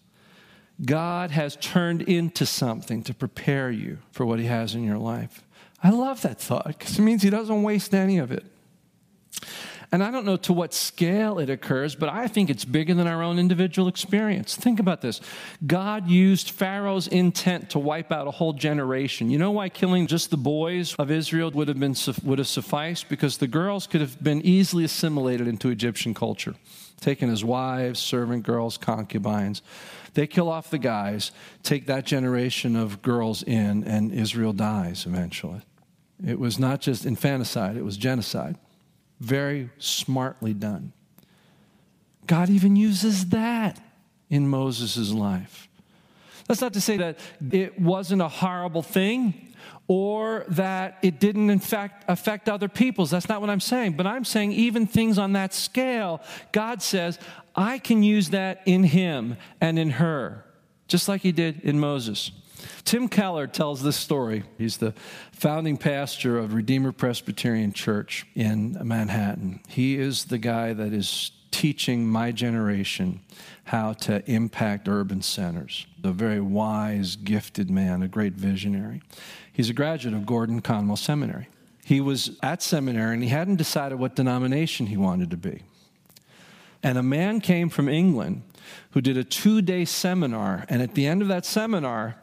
God 0.86 1.32
has 1.32 1.58
turned 1.58 2.02
into 2.04 2.46
something 2.46 3.04
to 3.04 3.14
prepare 3.14 3.70
you 3.70 4.00
for 4.12 4.26
what 4.26 4.40
He 4.40 4.46
has 4.46 4.74
in 4.74 4.84
your 4.84 4.98
life. 4.98 5.44
I 5.84 5.90
love 5.90 6.22
that 6.22 6.40
thought 6.40 6.68
because 6.68 6.98
it 6.98 7.02
means 7.02 7.24
He 7.24 7.30
doesn't 7.30 7.64
waste 7.64 7.94
any 7.94 8.18
of 8.18 8.32
it. 8.32 8.46
And 9.94 10.04
I 10.04 10.10
don't 10.10 10.26
know 10.26 10.38
to 10.38 10.54
what 10.54 10.74
scale 10.74 11.38
it 11.38 11.52
occurs, 11.52 11.94
but 11.94 12.10
I 12.10 12.28
think 12.28 12.50
it's 12.50 12.66
bigger 12.66 12.96
than 12.96 13.06
our 13.06 13.22
own 13.22 13.38
individual 13.38 13.88
experience. 13.88 14.56
Think 14.56 14.80
about 14.80 15.02
this 15.02 15.22
God 15.68 16.10
used 16.10 16.50
Pharaoh's 16.50 17.08
intent 17.08 17.70
to 17.70 17.80
wipe 17.80 18.12
out 18.12 18.28
a 18.28 18.32
whole 18.32 18.54
generation. 18.54 19.30
You 19.30 19.38
know 19.38 19.52
why 19.52 19.70
killing 19.70 20.08
just 20.08 20.32
the 20.32 20.38
boys 20.38 20.96
of 20.96 21.12
Israel 21.12 21.52
would 21.52 21.68
have, 21.68 21.80
been, 21.80 21.96
would 22.24 22.40
have 22.40 22.48
sufficed? 22.48 23.08
Because 23.08 23.38
the 23.38 23.48
girls 23.48 23.86
could 23.86 24.02
have 24.02 24.22
been 24.22 24.42
easily 24.42 24.84
assimilated 24.84 25.48
into 25.48 25.70
Egyptian 25.70 26.16
culture, 26.16 26.56
taken 27.00 27.30
as 27.30 27.46
wives, 27.46 28.00
servant 28.00 28.42
girls, 28.42 28.80
concubines. 28.80 29.62
They 30.16 30.26
kill 30.26 30.50
off 30.50 30.72
the 30.72 30.80
guys, 30.80 31.32
take 31.62 31.86
that 31.86 32.08
generation 32.08 32.76
of 32.76 33.04
girls 33.04 33.44
in, 33.44 33.84
and 33.84 34.12
Israel 34.12 34.54
dies 34.54 35.06
eventually. 35.06 35.62
It 36.26 36.40
was 36.40 36.58
not 36.58 36.82
just 36.82 37.06
infanticide, 37.06 37.78
it 37.78 37.86
was 37.86 37.96
genocide. 37.96 38.58
Very 39.24 39.70
smartly 39.78 40.54
done. 40.54 40.92
God 42.28 42.50
even 42.50 42.76
uses 42.76 43.30
that 43.30 43.82
in 44.30 44.50
Moses' 44.50 45.12
life. 45.12 45.70
That's 46.46 46.60
not 46.60 46.74
to 46.74 46.82
say 46.82 46.98
that 46.98 47.20
it 47.52 47.80
wasn't 47.80 48.22
a 48.22 48.28
horrible 48.28 48.82
thing 48.82 49.56
or 49.88 50.44
that 50.50 50.98
it 51.02 51.22
didn't, 51.22 51.50
in 51.50 51.60
fact, 51.60 52.04
affect 52.10 52.50
other 52.50 52.68
peoples. 52.68 53.12
That's 53.12 53.30
not 53.30 53.40
what 53.40 53.50
I'm 53.50 53.62
saying. 53.62 53.94
But 53.94 54.08
I'm 54.08 54.26
saying 54.26 54.52
even 54.52 54.88
things 54.88 55.18
on 55.18 55.32
that 55.34 55.54
scale, 55.54 56.22
God 56.52 56.82
says, 56.82 57.18
I 57.56 57.80
can 57.80 58.04
use 58.04 58.32
that 58.32 58.62
in 58.66 58.84
him 58.84 59.38
and 59.62 59.80
in 59.80 59.92
her, 59.92 60.44
just 60.90 61.08
like 61.08 61.22
he 61.22 61.32
did 61.32 61.62
in 61.62 61.80
Moses. 61.80 62.34
Tim 62.84 63.08
Keller 63.08 63.48
tells 63.48 63.82
this 63.82 63.96
story. 63.96 64.44
He's 64.58 64.78
the 64.78 64.94
founding 65.32 65.78
pastor 65.78 66.38
of 66.38 66.54
Redeemer 66.54 66.92
Presbyterian 66.92 67.74
Church 67.74 68.26
in 68.36 68.78
Manhattan. 68.84 69.62
He 69.68 69.98
is 69.98 70.26
the 70.26 70.38
guy 70.38 70.74
that 70.74 70.94
is 70.94 71.32
teaching 71.52 72.08
my 72.08 72.32
generation 72.32 73.22
how 73.66 73.94
to 73.94 74.30
impact 74.30 74.88
urban 74.88 75.22
centers. 75.22 75.86
A 76.04 76.12
very 76.12 76.42
wise, 76.42 77.16
gifted 77.16 77.70
man, 77.70 78.02
a 78.02 78.08
great 78.08 78.34
visionary. 78.34 79.02
He's 79.52 79.70
a 79.70 79.74
graduate 79.74 80.16
of 80.16 80.26
Gordon 80.26 80.62
Conwell 80.62 80.98
Seminary. 80.98 81.48
He 81.86 82.02
was 82.02 82.38
at 82.42 82.62
seminary 82.62 83.14
and 83.14 83.24
he 83.24 83.30
hadn't 83.30 83.58
decided 83.58 84.00
what 84.00 84.16
denomination 84.16 84.88
he 84.88 84.98
wanted 84.98 85.30
to 85.32 85.38
be. 85.38 85.64
And 86.82 86.98
a 86.98 87.04
man 87.04 87.40
came 87.40 87.70
from 87.70 87.88
England 87.88 88.42
who 88.92 89.02
did 89.02 89.18
a 89.18 89.24
two 89.24 89.62
day 89.62 89.86
seminar. 89.86 90.66
And 90.70 90.82
at 90.82 90.96
the 90.96 91.08
end 91.08 91.22
of 91.22 91.28
that 91.28 91.46
seminar, 91.46 92.16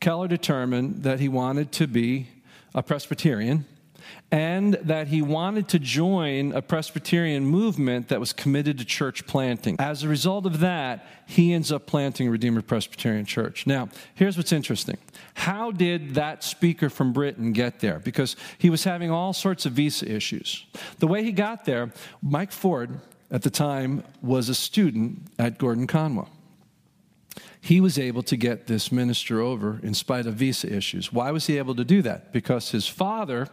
Keller 0.00 0.28
determined 0.28 1.02
that 1.02 1.20
he 1.20 1.28
wanted 1.28 1.72
to 1.72 1.86
be 1.86 2.28
a 2.74 2.82
Presbyterian 2.82 3.64
and 4.30 4.74
that 4.74 5.08
he 5.08 5.22
wanted 5.22 5.68
to 5.68 5.78
join 5.78 6.52
a 6.52 6.62
Presbyterian 6.62 7.44
movement 7.44 8.08
that 8.08 8.20
was 8.20 8.32
committed 8.32 8.78
to 8.78 8.84
church 8.84 9.26
planting. 9.26 9.76
As 9.78 10.02
a 10.02 10.08
result 10.08 10.46
of 10.46 10.60
that, 10.60 11.06
he 11.26 11.52
ends 11.52 11.70
up 11.70 11.86
planting 11.86 12.28
Redeemer 12.28 12.62
Presbyterian 12.62 13.24
Church. 13.24 13.66
Now, 13.66 13.88
here's 14.14 14.36
what's 14.36 14.52
interesting. 14.52 14.98
How 15.34 15.70
did 15.70 16.14
that 16.14 16.42
speaker 16.42 16.88
from 16.88 17.12
Britain 17.12 17.52
get 17.52 17.80
there? 17.80 17.98
Because 17.98 18.36
he 18.58 18.70
was 18.70 18.84
having 18.84 19.10
all 19.10 19.32
sorts 19.32 19.66
of 19.66 19.72
visa 19.72 20.10
issues. 20.10 20.66
The 20.98 21.06
way 21.06 21.22
he 21.22 21.32
got 21.32 21.64
there, 21.64 21.92
Mike 22.22 22.52
Ford, 22.52 23.00
at 23.30 23.42
the 23.42 23.50
time, 23.50 24.02
was 24.22 24.48
a 24.48 24.54
student 24.54 25.22
at 25.38 25.58
Gordon 25.58 25.86
Conwell 25.86 26.30
he 27.66 27.80
was 27.80 27.98
able 27.98 28.22
to 28.22 28.36
get 28.36 28.68
this 28.68 28.92
minister 28.92 29.40
over 29.40 29.80
in 29.82 29.92
spite 29.92 30.24
of 30.24 30.34
visa 30.34 30.72
issues. 30.72 31.12
Why 31.12 31.32
was 31.32 31.48
he 31.48 31.58
able 31.58 31.74
to 31.74 31.84
do 31.84 32.00
that? 32.02 32.32
Because 32.32 32.70
his 32.70 32.86
father 32.86 33.48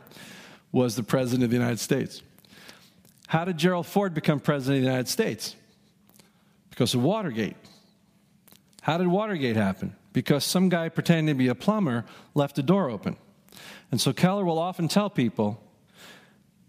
was 0.71 0.95
the 0.95 1.01
president 1.01 1.45
of 1.45 1.49
the 1.49 1.55
United 1.55 1.79
States. 1.79 2.21
How 3.25 3.43
did 3.43 3.57
Gerald 3.57 3.87
Ford 3.87 4.13
become 4.13 4.39
president 4.39 4.77
of 4.77 4.83
the 4.83 4.87
United 4.87 5.07
States? 5.07 5.55
Because 6.69 6.93
of 6.93 7.01
Watergate. 7.01 7.55
How 8.83 8.99
did 8.99 9.07
Watergate 9.07 9.55
happen? 9.55 9.95
Because 10.11 10.45
some 10.45 10.69
guy 10.69 10.89
pretending 10.89 11.33
to 11.33 11.33
be 11.33 11.47
a 11.47 11.55
plumber 11.55 12.05
left 12.35 12.59
a 12.59 12.63
door 12.63 12.91
open. 12.91 13.15
And 13.89 13.99
so 13.99 14.13
Keller 14.13 14.45
will 14.45 14.59
often 14.59 14.87
tell 14.87 15.09
people 15.09 15.59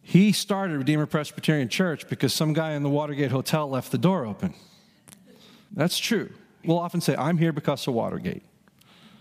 he 0.00 0.32
started 0.32 0.78
Redeemer 0.78 1.04
Presbyterian 1.04 1.68
Church 1.68 2.08
because 2.08 2.32
some 2.32 2.54
guy 2.54 2.70
in 2.70 2.82
the 2.82 2.88
Watergate 2.88 3.32
Hotel 3.32 3.68
left 3.68 3.92
the 3.92 3.98
door 3.98 4.24
open. 4.24 4.54
That's 5.72 5.98
true 5.98 6.30
will 6.66 6.78
often 6.78 7.00
say, 7.00 7.16
I'm 7.16 7.38
here 7.38 7.52
because 7.52 7.86
of 7.86 7.94
Watergate. 7.94 8.42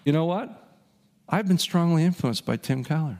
You 0.06 0.14
know 0.14 0.26
what? 0.26 0.64
I've 1.30 1.48
been 1.48 1.58
strongly 1.58 2.04
influenced 2.04 2.46
by 2.46 2.58
Tim 2.58 2.84
Keller. 2.84 3.20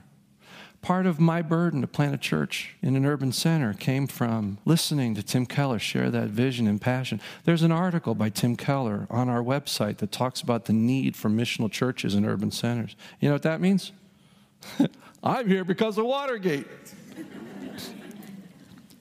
Part 0.82 1.06
of 1.06 1.18
my 1.18 1.40
burden 1.40 1.80
to 1.80 1.86
plant 1.86 2.14
a 2.14 2.18
church 2.18 2.76
in 2.82 2.94
an 2.94 3.06
urban 3.06 3.32
center 3.32 3.72
came 3.72 4.06
from 4.06 4.58
listening 4.66 5.14
to 5.14 5.22
Tim 5.22 5.46
Keller 5.46 5.78
share 5.78 6.10
that 6.10 6.28
vision 6.28 6.66
and 6.66 6.78
passion. 6.78 7.22
There's 7.44 7.62
an 7.62 7.72
article 7.72 8.14
by 8.14 8.28
Tim 8.28 8.54
Keller 8.54 9.06
on 9.08 9.30
our 9.30 9.42
website 9.42 9.96
that 9.98 10.12
talks 10.12 10.42
about 10.42 10.66
the 10.66 10.74
need 10.74 11.16
for 11.16 11.30
missional 11.30 11.72
churches 11.72 12.14
in 12.14 12.26
urban 12.26 12.50
centers. 12.50 12.96
You 13.18 13.30
know 13.30 13.34
what 13.34 13.44
that 13.44 13.62
means? 13.62 13.92
I'm 15.24 15.48
here 15.48 15.64
because 15.64 15.96
of 15.96 16.04
Watergate. 16.04 16.66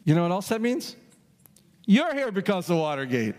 you 0.06 0.16
know 0.16 0.24
what 0.24 0.32
else 0.32 0.48
that 0.48 0.62
means? 0.62 0.96
You're 1.86 2.14
here 2.14 2.32
because 2.32 2.70
of 2.70 2.78
Watergate 2.78 3.36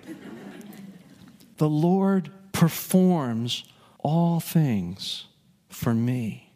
the 1.57 1.69
Lord 1.69 2.31
performs 2.53 3.65
all 3.99 4.41
things 4.41 5.27
for 5.69 5.95
me. 5.95 6.53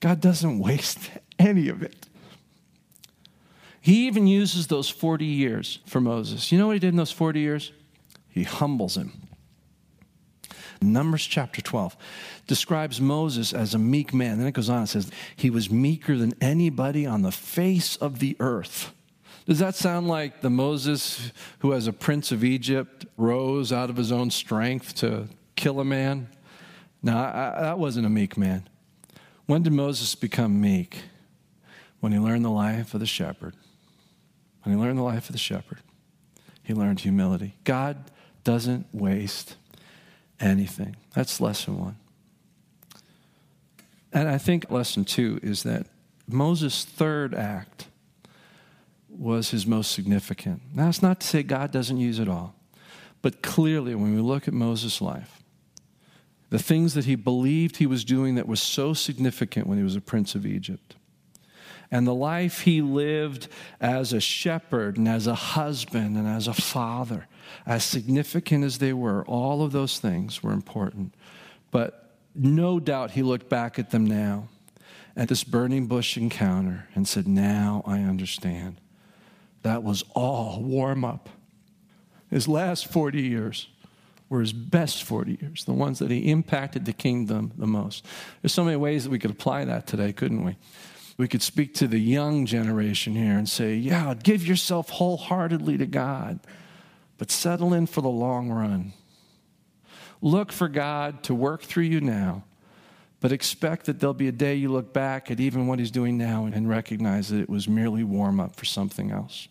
God 0.00 0.20
doesn't 0.20 0.58
waste 0.60 1.10
any 1.38 1.68
of 1.68 1.82
it. 1.82 2.06
He 3.80 4.08
even 4.08 4.26
uses 4.26 4.66
those 4.66 4.88
40 4.88 5.24
years 5.24 5.78
for 5.86 6.00
Moses. 6.00 6.50
You 6.50 6.58
know 6.58 6.66
what 6.66 6.72
he 6.72 6.80
did 6.80 6.88
in 6.88 6.96
those 6.96 7.12
40 7.12 7.38
years? 7.38 7.72
He 8.28 8.42
humbles 8.42 8.96
him. 8.96 9.12
Numbers 10.82 11.24
chapter 11.24 11.62
12 11.62 11.96
describes 12.46 13.00
Moses 13.00 13.52
as 13.52 13.74
a 13.74 13.78
meek 13.78 14.12
man. 14.12 14.38
Then 14.38 14.46
it 14.46 14.54
goes 14.54 14.68
on 14.68 14.78
and 14.78 14.88
says, 14.88 15.10
He 15.36 15.50
was 15.50 15.70
meeker 15.70 16.16
than 16.16 16.34
anybody 16.40 17.06
on 17.06 17.22
the 17.22 17.32
face 17.32 17.96
of 17.96 18.18
the 18.18 18.36
earth. 18.40 18.92
Does 19.46 19.60
that 19.60 19.76
sound 19.76 20.08
like 20.08 20.40
the 20.40 20.50
Moses 20.50 21.32
who, 21.60 21.72
as 21.72 21.86
a 21.86 21.92
prince 21.92 22.32
of 22.32 22.42
Egypt, 22.42 23.06
rose 23.16 23.72
out 23.72 23.90
of 23.90 23.96
his 23.96 24.10
own 24.10 24.30
strength 24.30 24.94
to 24.96 25.28
kill 25.54 25.78
a 25.78 25.84
man? 25.84 26.28
No, 27.00 27.16
I, 27.16 27.54
I, 27.56 27.62
that 27.62 27.78
wasn't 27.78 28.06
a 28.06 28.10
meek 28.10 28.36
man. 28.36 28.68
When 29.46 29.62
did 29.62 29.72
Moses 29.72 30.16
become 30.16 30.60
meek? 30.60 31.02
When 32.00 32.10
he 32.10 32.18
learned 32.18 32.44
the 32.44 32.50
life 32.50 32.92
of 32.92 33.00
the 33.00 33.06
shepherd. 33.06 33.54
When 34.62 34.74
he 34.76 34.80
learned 34.80 34.98
the 34.98 35.04
life 35.04 35.28
of 35.28 35.32
the 35.32 35.38
shepherd, 35.38 35.78
he 36.62 36.74
learned 36.74 37.00
humility. 37.00 37.54
God 37.62 38.10
doesn't 38.42 38.86
waste 38.92 39.54
anything. 40.40 40.96
That's 41.14 41.40
lesson 41.40 41.78
one. 41.78 41.96
And 44.12 44.28
I 44.28 44.38
think 44.38 44.70
lesson 44.70 45.04
two 45.04 45.38
is 45.42 45.62
that 45.62 45.86
Moses' 46.26 46.84
third 46.84 47.32
act 47.32 47.86
was 49.18 49.50
his 49.50 49.66
most 49.66 49.92
significant. 49.92 50.62
Now, 50.74 50.86
that's 50.86 51.02
not 51.02 51.20
to 51.20 51.26
say 51.26 51.42
God 51.42 51.70
doesn't 51.70 51.98
use 51.98 52.18
it 52.18 52.28
all, 52.28 52.54
but 53.22 53.42
clearly, 53.42 53.94
when 53.94 54.14
we 54.14 54.20
look 54.20 54.46
at 54.46 54.54
Moses' 54.54 55.00
life, 55.00 55.42
the 56.50 56.58
things 56.58 56.94
that 56.94 57.06
he 57.06 57.16
believed 57.16 57.76
he 57.76 57.86
was 57.86 58.04
doing 58.04 58.36
that 58.36 58.46
was 58.46 58.60
so 58.60 58.94
significant 58.94 59.66
when 59.66 59.78
he 59.78 59.84
was 59.84 59.96
a 59.96 60.00
prince 60.00 60.34
of 60.34 60.46
Egypt, 60.46 60.96
and 61.90 62.06
the 62.06 62.14
life 62.14 62.62
he 62.62 62.82
lived 62.82 63.48
as 63.80 64.12
a 64.12 64.20
shepherd 64.20 64.96
and 64.96 65.08
as 65.08 65.26
a 65.26 65.34
husband 65.34 66.16
and 66.16 66.26
as 66.26 66.48
a 66.48 66.54
father, 66.54 67.26
as 67.64 67.84
significant 67.84 68.64
as 68.64 68.78
they 68.78 68.92
were, 68.92 69.24
all 69.26 69.62
of 69.62 69.72
those 69.72 69.98
things 69.98 70.42
were 70.42 70.52
important. 70.52 71.14
But 71.70 72.16
no 72.34 72.80
doubt 72.80 73.12
he 73.12 73.22
looked 73.22 73.48
back 73.48 73.78
at 73.78 73.90
them 73.90 74.04
now, 74.04 74.48
at 75.16 75.28
this 75.28 75.44
burning 75.44 75.86
bush 75.86 76.16
encounter, 76.16 76.88
and 76.94 77.06
said, 77.06 77.26
Now 77.26 77.82
I 77.86 78.00
understand. 78.00 78.80
That 79.66 79.82
was 79.82 80.04
all 80.14 80.62
warm 80.62 81.04
up. 81.04 81.28
His 82.30 82.46
last 82.46 82.86
40 82.86 83.20
years 83.20 83.68
were 84.28 84.38
his 84.38 84.52
best 84.52 85.02
40 85.02 85.38
years, 85.42 85.64
the 85.64 85.72
ones 85.72 85.98
that 85.98 86.08
he 86.08 86.30
impacted 86.30 86.84
the 86.84 86.92
kingdom 86.92 87.50
the 87.58 87.66
most. 87.66 88.06
There's 88.40 88.52
so 88.52 88.62
many 88.62 88.76
ways 88.76 89.02
that 89.02 89.10
we 89.10 89.18
could 89.18 89.32
apply 89.32 89.64
that 89.64 89.88
today, 89.88 90.12
couldn't 90.12 90.44
we? 90.44 90.56
We 91.16 91.26
could 91.26 91.42
speak 91.42 91.74
to 91.74 91.88
the 91.88 91.98
young 91.98 92.46
generation 92.46 93.16
here 93.16 93.36
and 93.36 93.48
say, 93.48 93.74
yeah, 93.74 94.14
give 94.14 94.46
yourself 94.46 94.88
wholeheartedly 94.88 95.78
to 95.78 95.86
God, 95.86 96.38
but 97.18 97.32
settle 97.32 97.74
in 97.74 97.88
for 97.88 98.02
the 98.02 98.08
long 98.08 98.50
run. 98.50 98.92
Look 100.22 100.52
for 100.52 100.68
God 100.68 101.24
to 101.24 101.34
work 101.34 101.62
through 101.62 101.84
you 101.84 102.00
now, 102.00 102.44
but 103.18 103.32
expect 103.32 103.86
that 103.86 103.98
there'll 103.98 104.14
be 104.14 104.28
a 104.28 104.32
day 104.32 104.54
you 104.54 104.68
look 104.70 104.92
back 104.92 105.28
at 105.28 105.40
even 105.40 105.66
what 105.66 105.80
He's 105.80 105.90
doing 105.90 106.16
now 106.16 106.44
and 106.44 106.68
recognize 106.68 107.30
that 107.30 107.40
it 107.40 107.50
was 107.50 107.66
merely 107.66 108.04
warm 108.04 108.38
up 108.38 108.54
for 108.54 108.64
something 108.64 109.10
else. 109.10 109.48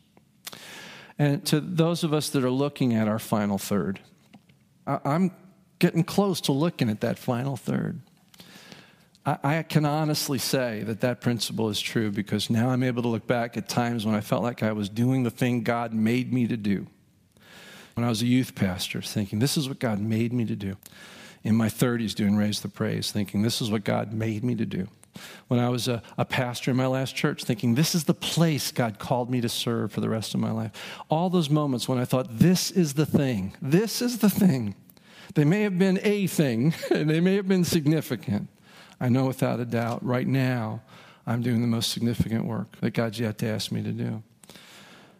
And 1.17 1.45
to 1.47 1.61
those 1.61 2.03
of 2.03 2.13
us 2.13 2.29
that 2.29 2.43
are 2.43 2.49
looking 2.49 2.93
at 2.93 3.07
our 3.07 3.19
final 3.19 3.57
third, 3.57 3.99
I'm 4.85 5.31
getting 5.79 6.03
close 6.03 6.41
to 6.41 6.51
looking 6.51 6.89
at 6.89 7.01
that 7.01 7.17
final 7.17 7.55
third. 7.55 8.01
I, 9.27 9.63
can 9.63 9.85
honestly 9.85 10.37
say 10.37 10.83
that 10.83 11.01
that 11.01 11.19
principle 11.19 11.69
is 11.69 11.81
true 11.81 12.11
because 12.11 12.51
now 12.51 12.69
I'm 12.69 12.83
able 12.83 13.01
to 13.01 13.07
look 13.07 13.25
back 13.25 13.57
at 13.57 13.67
times 13.67 14.05
when 14.05 14.13
I 14.13 14.21
felt 14.21 14.43
like 14.43 14.61
I 14.61 14.71
was 14.71 14.87
doing 14.87 15.23
the 15.23 15.31
thing 15.31 15.63
God 15.63 15.95
made 15.95 16.31
me 16.31 16.45
to 16.45 16.55
do. 16.55 16.85
When 17.95 18.05
I 18.05 18.09
was 18.09 18.21
a 18.21 18.27
youth 18.27 18.53
pastor, 18.53 19.01
thinking, 19.01 19.39
this 19.39 19.57
is 19.57 19.67
what 19.67 19.79
God 19.79 19.99
made 19.99 20.31
me 20.31 20.45
to 20.45 20.55
do. 20.55 20.77
In 21.43 21.55
my 21.55 21.69
30s, 21.69 22.13
doing 22.13 22.35
Raise 22.35 22.59
the 22.59 22.67
Praise, 22.67 23.11
thinking, 23.11 23.41
this 23.41 23.63
is 23.63 23.71
what 23.71 23.83
God 23.83 24.13
made 24.13 24.43
me 24.43 24.53
to 24.55 24.65
do. 24.65 24.89
When 25.47 25.59
I 25.59 25.69
was 25.69 25.87
a, 25.87 26.01
a, 26.17 26.25
pastor 26.25 26.71
in 26.71 26.77
my 26.77 26.87
last 26.87 27.15
church, 27.15 27.43
thinking, 27.43 27.75
this 27.75 27.95
is 27.95 28.03
the 28.03 28.13
place 28.13 28.71
God 28.71 28.99
called 28.99 29.29
me 29.29 29.41
to 29.41 29.49
serve 29.49 29.91
for 29.91 30.01
the 30.01 30.09
rest 30.09 30.33
of 30.33 30.39
my 30.39 30.51
life. 30.51 30.71
All 31.09 31.29
those 31.29 31.49
moments 31.49 31.87
when 31.87 31.97
I 31.97 32.05
thought, 32.05 32.39
this 32.39 32.71
is 32.71 32.93
the 32.95 33.05
thing, 33.05 33.55
this 33.61 34.01
is 34.01 34.19
the 34.19 34.29
thing. 34.29 34.75
They 35.35 35.45
may 35.45 35.61
have 35.61 35.77
been 35.77 35.99
a 36.03 36.27
thing, 36.27 36.73
and 36.91 37.09
they 37.09 37.19
may 37.19 37.35
have 37.35 37.47
been 37.47 37.63
significant, 37.63 38.49
I 38.99 39.09
know 39.09 39.25
without 39.25 39.59
a 39.59 39.65
doubt 39.65 40.05
right 40.05 40.27
now 40.27 40.81
I'm 41.27 41.41
doing 41.41 41.61
the 41.61 41.67
most 41.67 41.91
significant 41.91 42.45
work 42.45 42.77
that 42.81 42.91
God's 42.91 43.19
yet 43.19 43.37
to 43.39 43.47
ask 43.47 43.71
me 43.71 43.83
to 43.83 43.91
do. 43.91 44.23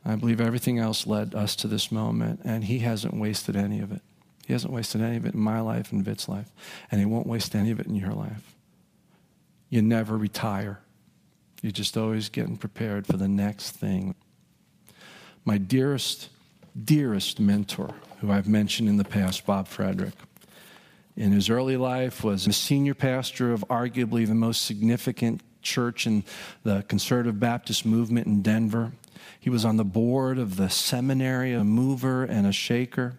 I 0.06 0.16
believe 0.16 0.40
everything 0.40 0.78
else 0.78 1.08
led 1.08 1.34
us 1.34 1.56
to 1.58 1.68
this 1.68 1.92
moment, 1.92 2.42
and 2.44 2.64
He 2.64 2.80
hasn't 2.80 3.16
wasted 3.16 3.56
any 3.56 3.80
of 3.80 3.92
it. 3.92 4.02
He 4.46 4.54
hasn't 4.54 4.72
wasted 4.72 5.02
any 5.02 5.18
of 5.18 5.26
it 5.26 5.34
in 5.34 5.40
my 5.40 5.60
life 5.60 5.92
and 5.92 6.06
Vit's 6.06 6.30
life, 6.30 6.52
and 6.92 7.00
He 7.00 7.06
won't 7.06 7.26
waste 7.26 7.56
any 7.56 7.72
of 7.72 7.80
it 7.80 7.88
in 7.88 7.96
your 7.96 8.14
life. 8.14 8.55
You 9.70 9.82
never 9.82 10.18
retire, 10.18 10.80
you're 11.62 11.72
just 11.72 11.98
always 11.98 12.30
getting 12.30 12.58
prepared 12.58 13.08
for 13.08 13.18
the 13.18 13.28
next 13.28 13.72
thing. 13.72 14.16
My 15.44 15.58
dearest, 15.58 16.30
dearest 16.84 17.40
mentor, 17.40 17.94
who 18.20 18.32
I've 18.32 18.48
mentioned 18.48 18.90
in 18.90 18.98
the 18.98 19.04
past, 19.04 19.46
Bob 19.46 19.68
Frederick 19.68 20.14
in 21.18 21.32
his 21.32 21.50
early 21.50 21.78
life 21.78 22.24
was 22.24 22.46
a 22.46 22.54
senior 22.54 22.94
pastor 22.94 23.54
of 23.54 23.64
arguably 23.70 24.28
the 24.28 24.36
most 24.36 24.66
significant 24.66 25.42
church 25.62 26.06
in 26.06 26.24
the 26.64 26.84
conservative 26.88 27.40
Baptist 27.40 27.86
movement 27.86 28.28
in 28.28 28.42
Denver. 28.42 28.92
He 29.40 29.50
was 29.50 29.66
on 29.66 29.78
the 29.78 29.86
board 29.86 30.38
of 30.38 30.58
the 30.58 30.70
seminary, 30.70 31.54
a 31.54 31.64
mover 31.64 32.24
and 32.24 32.46
a 32.46 32.52
shaker. 32.52 33.16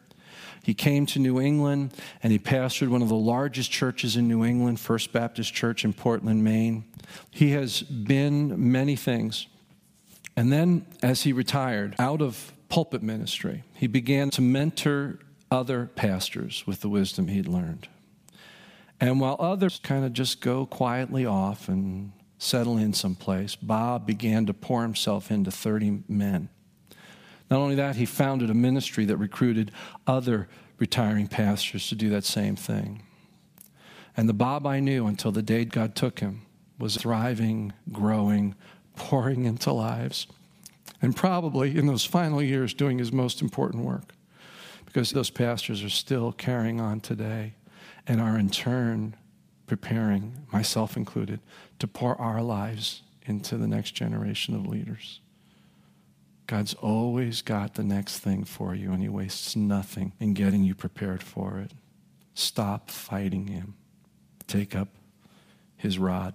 He 0.66 0.74
came 0.74 1.06
to 1.06 1.20
New 1.20 1.40
England 1.40 1.94
and 2.24 2.32
he 2.32 2.40
pastored 2.40 2.88
one 2.88 3.00
of 3.00 3.08
the 3.08 3.14
largest 3.14 3.70
churches 3.70 4.16
in 4.16 4.26
New 4.26 4.44
England, 4.44 4.80
First 4.80 5.12
Baptist 5.12 5.54
Church 5.54 5.84
in 5.84 5.92
Portland, 5.92 6.42
Maine. 6.42 6.84
He 7.30 7.52
has 7.52 7.82
been 7.82 8.72
many 8.72 8.96
things. 8.96 9.46
And 10.36 10.52
then, 10.52 10.84
as 11.04 11.22
he 11.22 11.32
retired 11.32 11.94
out 12.00 12.20
of 12.20 12.52
pulpit 12.68 13.00
ministry, 13.00 13.62
he 13.74 13.86
began 13.86 14.28
to 14.30 14.42
mentor 14.42 15.20
other 15.52 15.86
pastors 15.94 16.66
with 16.66 16.80
the 16.80 16.88
wisdom 16.88 17.28
he'd 17.28 17.46
learned. 17.46 17.86
And 19.00 19.20
while 19.20 19.36
others 19.38 19.78
kind 19.80 20.04
of 20.04 20.14
just 20.14 20.40
go 20.40 20.66
quietly 20.66 21.24
off 21.24 21.68
and 21.68 22.10
settle 22.38 22.76
in 22.76 22.92
someplace, 22.92 23.54
Bob 23.54 24.04
began 24.04 24.46
to 24.46 24.52
pour 24.52 24.82
himself 24.82 25.30
into 25.30 25.52
30 25.52 26.02
men. 26.08 26.48
Not 27.50 27.60
only 27.60 27.74
that, 27.76 27.96
he 27.96 28.06
founded 28.06 28.50
a 28.50 28.54
ministry 28.54 29.04
that 29.04 29.16
recruited 29.16 29.70
other 30.06 30.48
retiring 30.78 31.26
pastors 31.26 31.88
to 31.88 31.94
do 31.94 32.08
that 32.10 32.24
same 32.24 32.56
thing. 32.56 33.02
And 34.16 34.28
the 34.28 34.34
Bob 34.34 34.66
I 34.66 34.80
knew 34.80 35.06
until 35.06 35.32
the 35.32 35.42
day 35.42 35.64
God 35.64 35.94
took 35.94 36.20
him 36.20 36.42
was 36.78 36.96
thriving, 36.96 37.72
growing, 37.92 38.54
pouring 38.96 39.44
into 39.44 39.72
lives, 39.72 40.26
and 41.00 41.14
probably 41.14 41.76
in 41.76 41.86
those 41.86 42.04
final 42.04 42.42
years 42.42 42.74
doing 42.74 42.98
his 42.98 43.12
most 43.12 43.40
important 43.42 43.84
work 43.84 44.14
because 44.84 45.10
those 45.10 45.30
pastors 45.30 45.84
are 45.84 45.90
still 45.90 46.32
carrying 46.32 46.80
on 46.80 47.00
today 47.00 47.54
and 48.06 48.20
are 48.20 48.38
in 48.38 48.48
turn 48.48 49.14
preparing, 49.66 50.46
myself 50.52 50.96
included, 50.96 51.40
to 51.78 51.86
pour 51.86 52.18
our 52.20 52.40
lives 52.40 53.02
into 53.26 53.56
the 53.56 53.66
next 53.66 53.90
generation 53.92 54.54
of 54.54 54.66
leaders. 54.66 55.20
God's 56.46 56.74
always 56.74 57.42
got 57.42 57.74
the 57.74 57.82
next 57.82 58.18
thing 58.18 58.44
for 58.44 58.74
you, 58.74 58.92
and 58.92 59.02
He 59.02 59.08
wastes 59.08 59.56
nothing 59.56 60.12
in 60.20 60.32
getting 60.34 60.62
you 60.62 60.74
prepared 60.74 61.22
for 61.22 61.58
it. 61.58 61.72
Stop 62.34 62.90
fighting 62.90 63.48
Him. 63.48 63.74
Take 64.46 64.76
up 64.76 64.88
His 65.76 65.98
rod. 65.98 66.34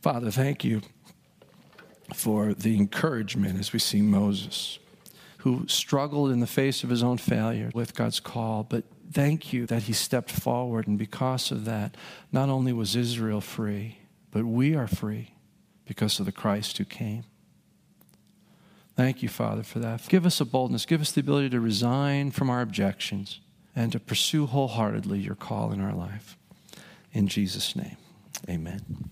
Father, 0.00 0.30
thank 0.30 0.62
you 0.62 0.82
for 2.14 2.54
the 2.54 2.76
encouragement 2.76 3.58
as 3.58 3.72
we 3.72 3.80
see 3.80 4.00
Moses 4.00 4.78
who 5.38 5.66
struggled 5.68 6.30
in 6.32 6.40
the 6.40 6.46
face 6.46 6.82
of 6.82 6.90
his 6.90 7.04
own 7.04 7.18
failure 7.18 7.70
with 7.72 7.94
God's 7.94 8.18
call. 8.18 8.64
But 8.64 8.82
thank 9.12 9.52
you 9.52 9.64
that 9.66 9.84
he 9.84 9.92
stepped 9.92 10.30
forward, 10.30 10.88
and 10.88 10.98
because 10.98 11.52
of 11.52 11.64
that, 11.66 11.96
not 12.32 12.48
only 12.48 12.72
was 12.72 12.96
Israel 12.96 13.40
free, 13.40 13.98
but 14.32 14.44
we 14.44 14.74
are 14.74 14.88
free 14.88 15.35
because 15.86 16.20
of 16.20 16.26
the 16.26 16.32
Christ 16.32 16.78
who 16.78 16.84
came. 16.84 17.24
Thank 18.96 19.22
you, 19.22 19.28
Father, 19.28 19.62
for 19.62 19.78
that. 19.78 20.08
Give 20.08 20.26
us 20.26 20.40
a 20.40 20.44
boldness, 20.44 20.86
give 20.86 21.00
us 21.00 21.12
the 21.12 21.20
ability 21.20 21.50
to 21.50 21.60
resign 21.60 22.30
from 22.30 22.50
our 22.50 22.60
objections 22.60 23.40
and 23.74 23.92
to 23.92 24.00
pursue 24.00 24.46
wholeheartedly 24.46 25.18
your 25.18 25.34
call 25.34 25.70
in 25.70 25.80
our 25.80 25.94
life. 25.94 26.36
In 27.12 27.28
Jesus' 27.28 27.76
name, 27.76 27.96
amen. 28.48 29.10